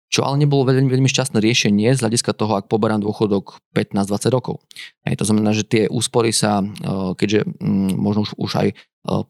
čo 0.08 0.24
ale 0.24 0.40
nebolo 0.40 0.64
veľmi, 0.72 0.88
veľmi 0.88 1.10
šťastné 1.12 1.44
riešenie 1.44 1.92
z 1.92 2.00
hľadiska 2.00 2.32
toho, 2.32 2.56
ak 2.56 2.72
poberám 2.72 3.04
dôchodok 3.04 3.60
15-20 3.76 4.32
rokov. 4.32 4.64
Hej, 5.04 5.20
to 5.20 5.28
znamená, 5.28 5.52
že 5.52 5.68
tie 5.68 5.84
úspory 5.92 6.32
sa, 6.32 6.64
eh, 6.64 7.12
keďže 7.18 7.44
mm, 7.60 7.92
možno 8.00 8.24
už, 8.24 8.32
už 8.40 8.52
aj 8.56 8.68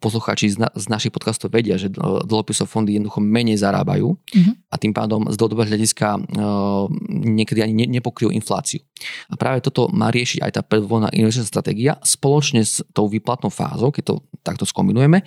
poslucháči 0.02 0.54
z, 0.54 0.58
na, 0.66 0.70
z 0.74 0.86
našich 0.90 1.14
podcastov 1.14 1.54
vedia, 1.54 1.78
že 1.78 1.94
dlhopisov 2.26 2.66
fondy 2.66 2.98
jednoducho 2.98 3.22
menej 3.22 3.62
zarábajú 3.62 4.18
mm-hmm. 4.18 4.54
a 4.74 4.76
tým 4.82 4.94
pádom 4.94 5.30
z 5.30 5.36
dlhodobého 5.38 5.70
hľadiska 5.70 6.18
uh, 6.18 6.90
niekedy 7.08 7.62
ani 7.62 7.74
ne, 7.74 7.86
nepokryjú 8.02 8.34
infláciu. 8.34 8.82
A 9.30 9.38
práve 9.38 9.62
toto 9.62 9.88
má 9.94 10.10
riešiť 10.10 10.42
aj 10.42 10.52
tá 10.58 10.62
predvolená 10.66 11.14
investičná 11.14 11.48
stratégia 11.48 11.94
spoločne 12.02 12.66
s 12.66 12.82
tou 12.92 13.06
výplatnou 13.06 13.54
fázou, 13.54 13.94
keď 13.94 14.04
to 14.14 14.16
takto 14.42 14.66
skombinujeme, 14.66 15.22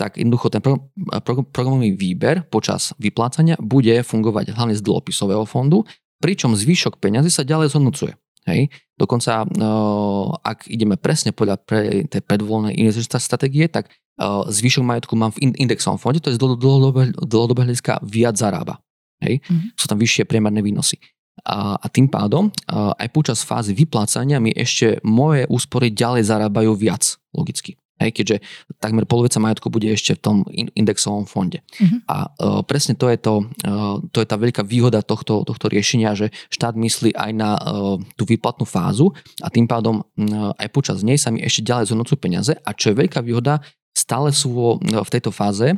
tak 0.00 0.16
jednoducho 0.16 0.48
ten 0.48 0.64
programový 1.52 1.92
výber 1.92 2.48
počas 2.48 2.96
vyplácania 2.96 3.60
bude 3.60 4.00
fungovať 4.00 4.56
hlavne 4.56 4.72
z 4.72 4.80
dlhopisového 4.80 5.44
fondu, 5.44 5.84
pričom 6.24 6.56
zvyšok 6.56 6.96
peňazí 7.00 7.28
sa 7.28 7.44
ďalej 7.44 7.76
zhodnocuje. 7.76 8.12
Hej. 8.48 8.72
Dokonca, 8.96 9.44
uh, 9.44 10.32
ak 10.40 10.68
ideme 10.68 10.96
presne 10.96 11.32
podľa 11.32 11.60
pre, 11.60 12.08
tej 12.08 12.22
predvolenej 12.24 12.76
investičnej 12.76 13.20
stratégie, 13.20 13.68
tak 13.68 13.92
uh, 13.92 14.48
zvyšok 14.48 14.84
majetku 14.84 15.12
mám 15.16 15.32
v 15.36 15.52
indexovom 15.56 16.00
fonde, 16.00 16.24
to 16.24 16.32
je 16.32 16.36
z 16.36 16.40
dlhodobého 16.40 17.66
hľadiska 17.68 18.00
viac 18.04 18.40
zarába. 18.40 18.80
Hej. 19.20 19.44
Mm-hmm. 19.44 19.76
Sú 19.76 19.84
tam 19.88 20.00
vyššie 20.00 20.24
priemerné 20.24 20.64
výnosy. 20.64 20.96
A, 21.44 21.76
a 21.76 21.86
tým 21.88 22.08
pádom 22.08 22.48
uh, 22.48 22.92
aj 22.96 23.08
počas 23.12 23.40
fázy 23.44 23.72
vyplácania 23.72 24.40
mi 24.40 24.52
ešte 24.52 25.00
moje 25.04 25.48
úspory 25.48 25.92
ďalej 25.92 26.28
zarábajú 26.28 26.76
viac, 26.76 27.16
logicky. 27.32 27.80
Hej, 28.00 28.16
keďže 28.16 28.36
takmer 28.80 29.04
polovica 29.04 29.36
majetku 29.36 29.68
bude 29.68 29.84
ešte 29.92 30.16
v 30.16 30.20
tom 30.24 30.36
indexovom 30.72 31.28
fonde. 31.28 31.60
Uh-huh. 31.76 32.00
A 32.08 32.16
uh, 32.32 32.64
presne 32.64 32.96
to 32.96 33.12
je, 33.12 33.20
to, 33.20 33.44
uh, 33.68 34.00
to 34.08 34.24
je 34.24 34.26
tá 34.26 34.40
veľká 34.40 34.64
výhoda 34.64 35.04
tohto, 35.04 35.44
tohto 35.44 35.68
riešenia, 35.68 36.16
že 36.16 36.32
štát 36.48 36.80
myslí 36.80 37.12
aj 37.12 37.30
na 37.36 37.60
uh, 37.60 38.00
tú 38.16 38.24
výplatnú 38.24 38.64
fázu 38.64 39.12
a 39.44 39.52
tým 39.52 39.68
pádom 39.68 40.00
uh, 40.00 40.56
aj 40.56 40.68
počas 40.72 41.04
nej 41.04 41.20
sa 41.20 41.28
mi 41.28 41.44
ešte 41.44 41.60
ďalej 41.60 41.92
zhodnocujú 41.92 42.16
peniaze 42.16 42.56
a 42.56 42.72
čo 42.72 42.88
je 42.88 43.04
veľká 43.04 43.20
výhoda, 43.20 43.60
stále 43.90 44.30
sú 44.30 44.78
v 44.80 45.10
tejto 45.10 45.34
fáze 45.34 45.76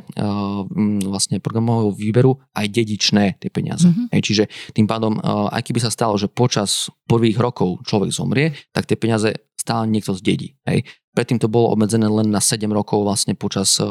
vlastne 1.01 1.41
programového 1.41 1.91
výberu 1.91 2.37
aj 2.53 2.69
dedičné 2.69 3.41
tie 3.41 3.49
peniaze. 3.49 3.89
Mm-hmm. 3.89 4.21
Čiže 4.21 4.43
tým 4.71 4.85
pádom, 4.85 5.17
aj 5.49 5.65
keby 5.65 5.81
sa 5.81 5.89
stalo, 5.89 6.13
že 6.15 6.29
počas 6.29 6.93
prvých 7.09 7.41
rokov 7.41 7.81
človek 7.89 8.13
zomrie, 8.13 8.53
tak 8.69 8.85
tie 8.85 9.01
peniaze 9.01 9.33
stále 9.63 9.87
niekto 9.87 10.11
zdedí. 10.11 10.59
Hej. 10.67 10.83
Predtým 11.15 11.39
to 11.39 11.47
bolo 11.47 11.71
obmedzené 11.71 12.11
len 12.11 12.27
na 12.27 12.43
7 12.43 12.67
rokov 12.67 13.07
vlastne 13.07 13.31
počas 13.37 13.79
e, 13.79 13.85
e, 13.85 13.87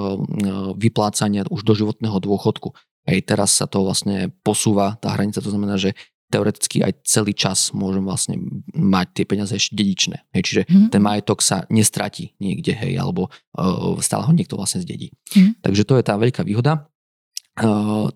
vyplácania 0.76 1.48
už 1.48 1.64
do 1.64 1.72
životného 1.72 2.20
dôchodku. 2.20 2.76
Hej, 3.08 3.24
teraz 3.24 3.56
sa 3.56 3.64
to 3.64 3.82
vlastne 3.82 4.30
posúva, 4.44 5.00
tá 5.00 5.16
hranica, 5.16 5.42
to 5.42 5.50
znamená, 5.50 5.80
že 5.80 5.96
teoreticky 6.32 6.80
aj 6.80 7.04
celý 7.04 7.36
čas 7.36 7.76
môžem 7.76 8.00
vlastne 8.00 8.40
mať 8.72 9.06
tie 9.20 9.24
peniaze 9.28 9.52
ešte 9.52 9.76
dedičné. 9.76 10.24
Hej, 10.32 10.42
čiže 10.48 10.62
mm-hmm. 10.64 10.88
ten 10.88 11.02
majetok 11.04 11.44
sa 11.44 11.68
nestratí 11.68 12.32
niekde, 12.40 12.72
hej, 12.72 12.96
alebo 12.96 13.28
uh, 13.28 14.00
stále 14.00 14.24
ho 14.24 14.32
niekto 14.32 14.56
vlastne 14.56 14.80
zdedí. 14.80 15.12
Mm-hmm. 15.12 15.60
Takže 15.60 15.82
to 15.84 15.94
je 16.00 16.04
tá 16.08 16.16
veľká 16.16 16.40
výhoda. 16.48 16.88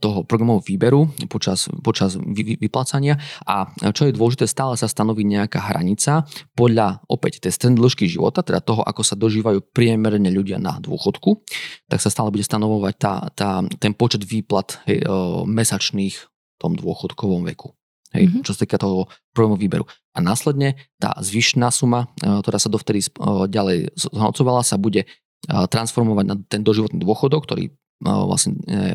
Toho 0.01 0.25
programového 0.25 0.65
výberu 0.65 1.13
počas, 1.29 1.69
počas 1.85 2.17
vy, 2.17 2.57
vyplácania 2.57 3.21
a 3.45 3.69
čo 3.93 4.09
je 4.09 4.17
dôležité, 4.17 4.49
stále 4.49 4.81
sa 4.81 4.89
stanoví 4.89 5.29
nejaká 5.29 5.61
hranica 5.61 6.25
podľa 6.57 7.05
opäť 7.05 7.45
tej 7.45 7.53
strednej 7.53 7.85
dĺžky 7.85 8.09
života, 8.09 8.41
teda 8.41 8.65
toho, 8.65 8.81
ako 8.81 9.05
sa 9.05 9.13
dožívajú 9.13 9.61
priemerne 9.77 10.33
ľudia 10.33 10.57
na 10.57 10.81
dôchodku, 10.81 11.45
tak 11.85 12.01
sa 12.01 12.09
stále 12.09 12.33
bude 12.33 12.49
stanovovať 12.49 12.95
tá, 12.97 13.15
tá, 13.37 13.51
ten 13.77 13.93
počet 13.93 14.25
výplat 14.25 14.81
hej, 14.89 15.05
mesačných 15.45 16.17
v 16.17 16.57
tom 16.57 16.73
dôchodkovom 16.73 17.45
veku. 17.53 17.77
Hej, 18.17 18.33
mm-hmm. 18.33 18.45
čo 18.49 18.57
sa 18.57 18.65
týka 18.65 18.81
toho 18.81 19.13
programového 19.37 19.65
výberu. 19.69 19.85
A 20.17 20.25
následne 20.25 20.81
tá 20.97 21.13
zvyšná 21.21 21.69
suma, 21.69 22.09
ktorá 22.17 22.57
sa 22.57 22.73
dovtedy 22.73 23.05
ďalej 23.53 23.93
zhodnocovala, 24.01 24.65
sa 24.65 24.81
bude 24.81 25.05
transformovať 25.45 26.25
na 26.25 26.41
ten 26.49 26.65
doživotný 26.65 27.05
dôchodok, 27.05 27.45
ktorý 27.45 27.77
vlastne 28.01 28.61
e, 28.69 28.95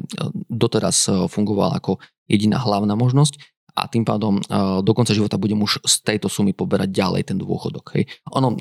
doteraz 0.49 1.09
e, 1.09 1.25
fungoval 1.25 1.73
ako 1.73 1.97
jediná 2.29 2.61
hlavná 2.61 2.93
možnosť 2.93 3.41
a 3.71 3.87
tým 3.87 4.05
pádom 4.05 4.37
e, 4.37 4.41
do 4.85 4.91
konca 4.93 5.15
života 5.15 5.41
budem 5.41 5.57
už 5.57 5.81
z 5.81 5.95
tejto 6.05 6.29
sumy 6.29 6.53
poberať 6.53 6.93
ďalej 6.93 7.33
ten 7.33 7.37
dôchodok. 7.41 7.97
Hej. 7.97 8.05
Ono, 8.37 8.53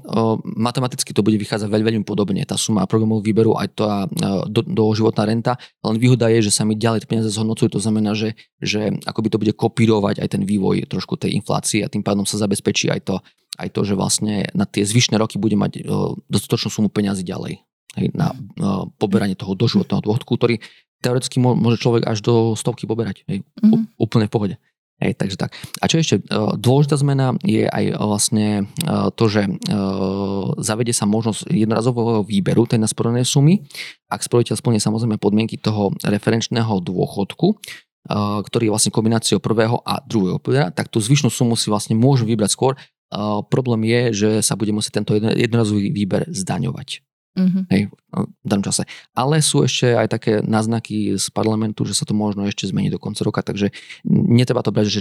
matematicky 0.57 1.13
to 1.13 1.21
bude 1.21 1.37
vychádzať 1.37 1.69
veľmi, 1.69 1.87
veľmi 1.93 2.05
podobne, 2.09 2.41
tá 2.49 2.57
suma 2.57 2.89
programov 2.89 3.21
výberu 3.21 3.53
aj 3.59 3.69
tá 3.77 4.09
do 4.49 4.85
životná 4.97 5.29
renta, 5.29 5.53
len 5.85 6.01
výhoda 6.01 6.33
je, 6.33 6.49
že 6.49 6.57
sa 6.57 6.65
mi 6.65 6.79
ďalej 6.79 7.05
tie 7.05 7.11
peniaze 7.11 7.29
zhodnocujú, 7.35 7.77
to 7.77 7.83
znamená, 7.83 8.17
že, 8.17 8.39
že 8.63 8.97
akoby 9.05 9.29
to 9.29 9.41
bude 9.43 9.53
kopírovať 9.59 10.25
aj 10.25 10.29
ten 10.41 10.43
vývoj 10.49 10.89
trošku 10.89 11.21
tej 11.21 11.37
inflácie 11.37 11.85
a 11.85 11.93
tým 11.93 12.01
pádom 12.01 12.25
sa 12.25 12.41
zabezpečí 12.41 12.89
aj 12.89 13.01
to, 13.05 13.17
aj 13.61 13.69
to, 13.77 13.81
že 13.85 13.99
vlastne 13.99 14.49
na 14.57 14.65
tie 14.65 14.87
zvyšné 14.87 15.21
roky 15.21 15.37
bude 15.37 15.59
mať 15.59 15.85
dostatočnú 16.33 16.71
sumu 16.73 16.89
peniazy 16.89 17.27
ďalej 17.27 17.61
hej, 17.97 18.13
na 18.15 18.31
uh, 18.35 18.87
poberanie 19.01 19.35
toho 19.35 19.57
doživotného 19.59 20.05
dôchodku, 20.05 20.37
ktorý 20.37 20.61
teoreticky 21.01 21.41
môže 21.41 21.81
človek 21.81 22.05
až 22.05 22.21
do 22.21 22.53
stovky 22.55 22.85
poberať. 22.85 23.25
Hej, 23.25 23.43
mm-hmm. 23.63 23.97
úplne 23.97 24.29
v 24.29 24.35
pohode. 24.35 24.57
Hej, 25.01 25.17
takže 25.17 25.41
tak. 25.41 25.57
A 25.81 25.89
čo 25.89 25.97
ešte 25.97 26.21
uh, 26.29 26.53
dôležitá 26.61 27.01
zmena 27.01 27.33
je 27.41 27.65
aj 27.65 27.97
vlastne 27.97 28.69
uh, 28.85 29.09
to, 29.09 29.33
že 29.33 29.49
uh, 29.49 30.53
zavede 30.61 30.93
sa 30.93 31.09
možnosť 31.09 31.49
jednorazového 31.49 32.21
výberu 32.21 32.69
tej 32.69 32.85
nasporenej 32.85 33.25
sumy, 33.25 33.65
ak 34.13 34.21
sporiteľ 34.21 34.61
splní 34.61 34.77
samozrejme 34.77 35.17
podmienky 35.17 35.57
toho 35.57 35.97
referenčného 36.05 36.85
dôchodku, 36.85 37.57
ktorý 38.19 38.65
je 38.65 38.73
vlastne 38.73 38.97
kombináciou 38.97 39.45
prvého 39.45 39.85
a 39.85 40.01
druhého 40.01 40.41
piliera, 40.41 40.73
tak 40.73 40.89
tú 40.89 41.05
zvyšnú 41.05 41.29
sumu 41.29 41.53
si 41.53 41.69
vlastne 41.69 41.93
môžu 41.93 42.25
vybrať 42.25 42.51
skôr. 42.57 42.73
Problém 43.53 43.85
je, 43.85 44.01
že 44.17 44.29
sa 44.41 44.57
bude 44.57 44.73
musieť 44.73 45.05
tento 45.05 45.13
jednorazový 45.21 45.93
výber 45.93 46.25
zdaňovať. 46.33 47.05
Mm-hmm. 47.39 47.65
Hej, 47.71 47.83
v 48.11 48.47
danom 48.47 48.67
čase. 48.67 48.83
Ale 49.15 49.39
sú 49.39 49.63
ešte 49.63 49.95
aj 49.95 50.11
také 50.11 50.33
náznaky 50.43 51.15
z 51.15 51.27
parlamentu, 51.31 51.87
že 51.87 51.95
sa 51.95 52.03
to 52.03 52.11
možno 52.11 52.43
ešte 52.43 52.67
zmení 52.67 52.91
do 52.91 52.99
konca 52.99 53.23
roka, 53.23 53.39
takže 53.47 53.71
netreba 54.11 54.67
to 54.67 54.75
brať, 54.75 54.87
že 54.91 55.01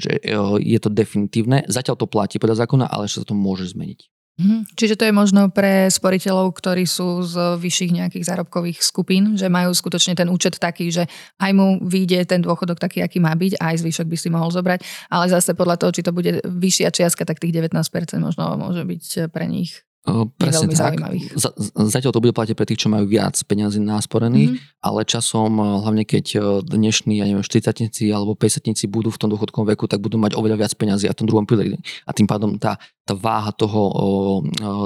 je 0.62 0.80
to 0.80 0.94
definitívne. 0.94 1.66
Zatiaľ 1.66 1.98
to 1.98 2.06
platí 2.06 2.38
podľa 2.38 2.70
zákona, 2.70 2.86
ale 2.86 3.10
ešte 3.10 3.26
sa 3.26 3.30
to 3.30 3.36
môže 3.36 3.74
zmeniť. 3.74 4.06
Mm-hmm. 4.40 4.62
Čiže 4.72 4.96
to 4.96 5.04
je 5.04 5.12
možno 5.12 5.52
pre 5.52 5.92
sporiteľov, 5.92 6.56
ktorí 6.56 6.88
sú 6.88 7.28
z 7.28 7.60
vyšších 7.60 7.92
nejakých 7.92 8.24
zárobkových 8.24 8.80
skupín, 8.80 9.36
že 9.36 9.52
majú 9.52 9.76
skutočne 9.76 10.16
ten 10.16 10.32
účet 10.32 10.56
taký, 10.56 10.88
že 10.96 11.12
aj 11.44 11.52
mu 11.52 11.84
vyjde 11.84 12.24
ten 12.24 12.40
dôchodok 12.40 12.80
taký, 12.80 13.04
aký 13.04 13.20
má 13.20 13.36
byť, 13.36 13.60
aj 13.60 13.84
zvyšok 13.84 14.08
by 14.08 14.16
si 14.16 14.32
mohol 14.32 14.48
zobrať, 14.48 15.12
ale 15.12 15.28
zase 15.28 15.52
podľa 15.60 15.84
toho, 15.84 15.92
či 15.92 16.08
to 16.08 16.16
bude 16.16 16.40
vyššia 16.48 16.88
čiastka, 16.88 17.28
tak 17.28 17.44
tých 17.44 17.52
19% 17.52 17.76
možno 18.24 18.56
môže 18.56 18.88
byť 18.88 19.28
pre 19.28 19.44
nich 19.44 19.84
Presne 20.36 20.68
tak. 20.74 21.00
Z, 21.36 21.46
zatiaľ 21.74 22.12
to 22.16 22.24
bude 22.24 22.34
platiť 22.36 22.56
pre 22.56 22.66
tých, 22.68 22.86
čo 22.86 22.92
majú 22.92 23.06
viac 23.08 23.36
peniazy 23.46 23.82
násporených, 23.82 24.52
mm-hmm. 24.56 24.84
ale 24.86 25.06
časom, 25.06 25.60
hlavne 25.60 26.04
keď 26.04 26.40
dnešní, 26.66 27.22
ja 27.22 27.26
neviem, 27.28 27.46
40 27.46 27.90
alebo 28.12 28.34
50 28.34 28.70
budú 28.90 29.10
v 29.10 29.20
tom 29.20 29.30
dôchodkom 29.32 29.64
veku, 29.76 29.86
tak 29.86 30.02
budú 30.04 30.18
mať 30.22 30.36
oveľa 30.36 30.66
viac 30.66 30.74
peniazy 30.76 31.08
a 31.10 31.14
v 31.14 31.20
tom 31.24 31.28
druhom 31.28 31.46
pilieri. 31.46 31.80
A 32.06 32.12
tým 32.16 32.26
pádom 32.26 32.58
tá, 32.58 32.78
tá 33.06 33.14
váha 33.18 33.50
toho 33.54 33.80
o, 33.80 33.92
o, 33.98 34.08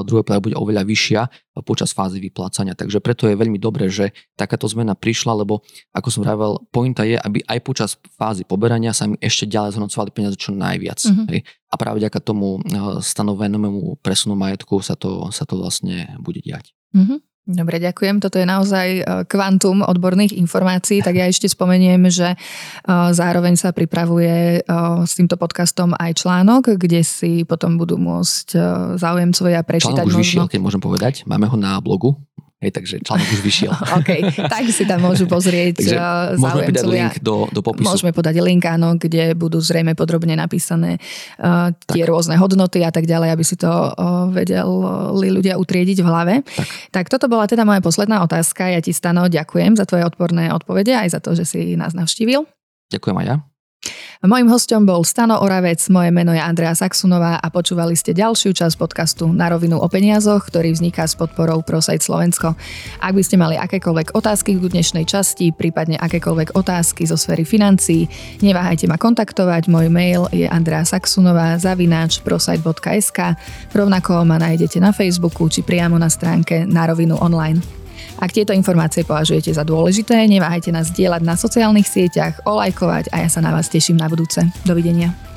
druhého 0.08 0.24
piliera 0.24 0.44
bude 0.44 0.58
oveľa 0.58 0.84
vyššia 0.88 1.22
počas 1.62 1.94
fázy 1.94 2.18
vyplácania. 2.18 2.74
Takže 2.74 2.98
preto 2.98 3.30
je 3.30 3.38
veľmi 3.38 3.62
dobré, 3.62 3.86
že 3.92 4.10
takáto 4.34 4.66
zmena 4.66 4.98
prišla, 4.98 5.38
lebo 5.38 5.62
ako 5.94 6.10
som 6.10 6.26
vravel, 6.26 6.58
pointa 6.74 7.06
je, 7.06 7.14
aby 7.20 7.46
aj 7.46 7.60
počas 7.62 7.92
fázy 8.18 8.42
poberania 8.42 8.90
sa 8.90 9.06
mi 9.06 9.22
ešte 9.22 9.46
ďalej 9.46 9.78
zhodnocovali 9.78 10.10
peniaze 10.10 10.38
čo 10.40 10.50
najviac. 10.50 11.00
Mm-hmm. 11.06 11.28
Hej 11.30 11.42
a 11.74 11.76
práve 11.76 11.98
vďaka 12.06 12.22
tomu 12.22 12.62
eh, 12.62 13.02
stanovenému 13.02 13.98
presunu 14.06 14.38
majetku 14.38 14.78
sa 14.86 14.94
to, 14.94 15.34
sa 15.34 15.50
to 15.50 15.58
vlastne 15.58 16.06
bude 16.22 16.38
diať. 16.46 16.70
Mm-hmm. 16.94 17.33
Dobre, 17.44 17.76
ďakujem. 17.84 18.24
Toto 18.24 18.40
je 18.40 18.48
naozaj 18.48 18.88
eh, 19.00 19.04
kvantum 19.28 19.84
odborných 19.84 20.36
informácií. 20.40 21.04
Tak 21.04 21.12
ja 21.12 21.28
ešte 21.28 21.52
spomeniem, 21.52 22.08
že 22.08 22.34
eh, 22.34 22.92
zároveň 23.12 23.60
sa 23.60 23.76
pripravuje 23.76 24.66
s 25.04 25.12
týmto 25.20 25.36
podcastom 25.36 25.92
aj 25.98 26.24
článok, 26.24 26.80
kde 26.80 27.04
si 27.04 27.44
potom 27.44 27.76
budú 27.76 28.00
môcť 28.00 28.56
záujemcovia 28.96 29.62
prečítať. 29.66 30.06
Článok 30.06 30.10
už 30.10 30.16
možno... 30.16 30.24
vyšiel, 30.24 30.46
keď 30.48 30.60
môžem 30.62 30.82
povedať. 30.82 31.14
Máme 31.28 31.52
ho 31.52 31.58
na 31.60 31.78
blogu 31.84 32.16
Hej, 32.64 32.72
takže 32.80 32.96
článok 33.04 33.28
už 33.28 33.42
vyšiel. 33.44 33.72
OK, 34.00 34.10
tak 34.48 34.64
si 34.72 34.88
tam 34.88 35.04
môžu 35.04 35.28
pozrieť 35.28 35.84
takže 35.84 35.98
uh, 36.00 36.40
Môžeme 36.40 36.72
podať 36.72 36.86
link 36.88 37.14
do, 37.20 37.36
do 37.52 37.60
popisu. 37.60 37.88
Môžeme 37.92 38.12
podať 38.16 38.36
link, 38.40 38.64
áno, 38.64 38.96
kde 38.96 39.36
budú 39.36 39.60
zrejme 39.60 40.00
podrobne 40.00 40.40
napísané 40.40 41.04
uh, 41.44 41.76
tie 41.92 42.08
tak. 42.08 42.10
rôzne 42.10 42.40
hodnoty 42.40 42.80
a 42.88 42.96
tak 42.96 43.04
ďalej, 43.04 43.36
aby 43.36 43.44
si 43.44 43.60
to 43.60 43.68
uh, 43.68 44.32
vedeli 44.32 45.28
ľudia 45.28 45.60
utriediť 45.60 46.00
v 46.00 46.08
hlave. 46.08 46.34
Tak. 46.48 46.68
tak 46.96 47.06
toto 47.12 47.28
bola 47.28 47.52
teda 47.52 47.68
moja 47.68 47.84
posledná 47.84 48.24
otázka. 48.24 48.72
Ja 48.72 48.80
ti, 48.80 48.96
Stano, 48.96 49.28
ďakujem 49.28 49.76
za 49.76 49.84
tvoje 49.84 50.08
odporné 50.08 50.56
odpovede 50.56 50.96
aj 50.96 51.12
za 51.12 51.20
to, 51.20 51.36
že 51.36 51.44
si 51.44 51.76
nás 51.76 51.92
navštívil. 51.92 52.48
Ďakujem 52.96 53.18
aj 53.20 53.28
ja. 53.28 53.53
Mojím 54.24 54.48
hostom 54.56 54.88
bol 54.88 55.04
Stano 55.04 55.44
Oravec, 55.44 55.84
moje 55.92 56.08
meno 56.08 56.32
je 56.32 56.40
Andrea 56.40 56.72
Saxunová 56.72 57.44
a 57.44 57.48
počúvali 57.52 57.92
ste 57.92 58.16
ďalšiu 58.16 58.56
časť 58.56 58.80
podcastu 58.80 59.28
Na 59.28 59.52
rovinu 59.52 59.76
o 59.76 59.88
peniazoch, 59.92 60.48
ktorý 60.48 60.72
vzniká 60.72 61.04
s 61.04 61.20
podporou 61.20 61.60
ProSite 61.60 62.00
Slovensko. 62.00 62.56
Ak 63.04 63.12
by 63.12 63.20
ste 63.20 63.36
mali 63.36 63.60
akékoľvek 63.60 64.16
otázky 64.16 64.56
k 64.56 64.72
dnešnej 64.72 65.04
časti, 65.04 65.52
prípadne 65.52 66.00
akékoľvek 66.00 66.56
otázky 66.56 67.04
zo 67.04 67.20
sféry 67.20 67.44
financií, 67.44 68.08
neváhajte 68.40 68.88
ma 68.88 68.96
kontaktovať. 68.96 69.68
Môj 69.68 69.92
mail 69.92 70.32
je 70.32 70.48
Andrea 70.48 70.88
Saxunová 70.88 71.60
zavináč 71.60 72.24
prosite.sk. 72.24 73.36
Rovnako 73.76 74.24
ma 74.24 74.40
nájdete 74.40 74.80
na 74.80 74.96
Facebooku 74.96 75.52
či 75.52 75.68
priamo 75.68 76.00
na 76.00 76.08
stránke 76.08 76.64
Na 76.64 76.88
rovinu 76.88 77.20
online. 77.20 77.83
Ak 78.24 78.32
tieto 78.32 78.56
informácie 78.56 79.04
považujete 79.04 79.52
za 79.52 79.68
dôležité, 79.68 80.16
neváhajte 80.32 80.72
nás 80.72 80.96
dielať 80.96 81.28
na 81.28 81.36
sociálnych 81.36 81.84
sieťach, 81.84 82.48
olajkovať 82.48 83.12
a 83.12 83.20
ja 83.20 83.28
sa 83.28 83.44
na 83.44 83.52
vás 83.52 83.68
teším 83.68 84.00
na 84.00 84.08
budúce. 84.08 84.48
Dovidenia. 84.64 85.33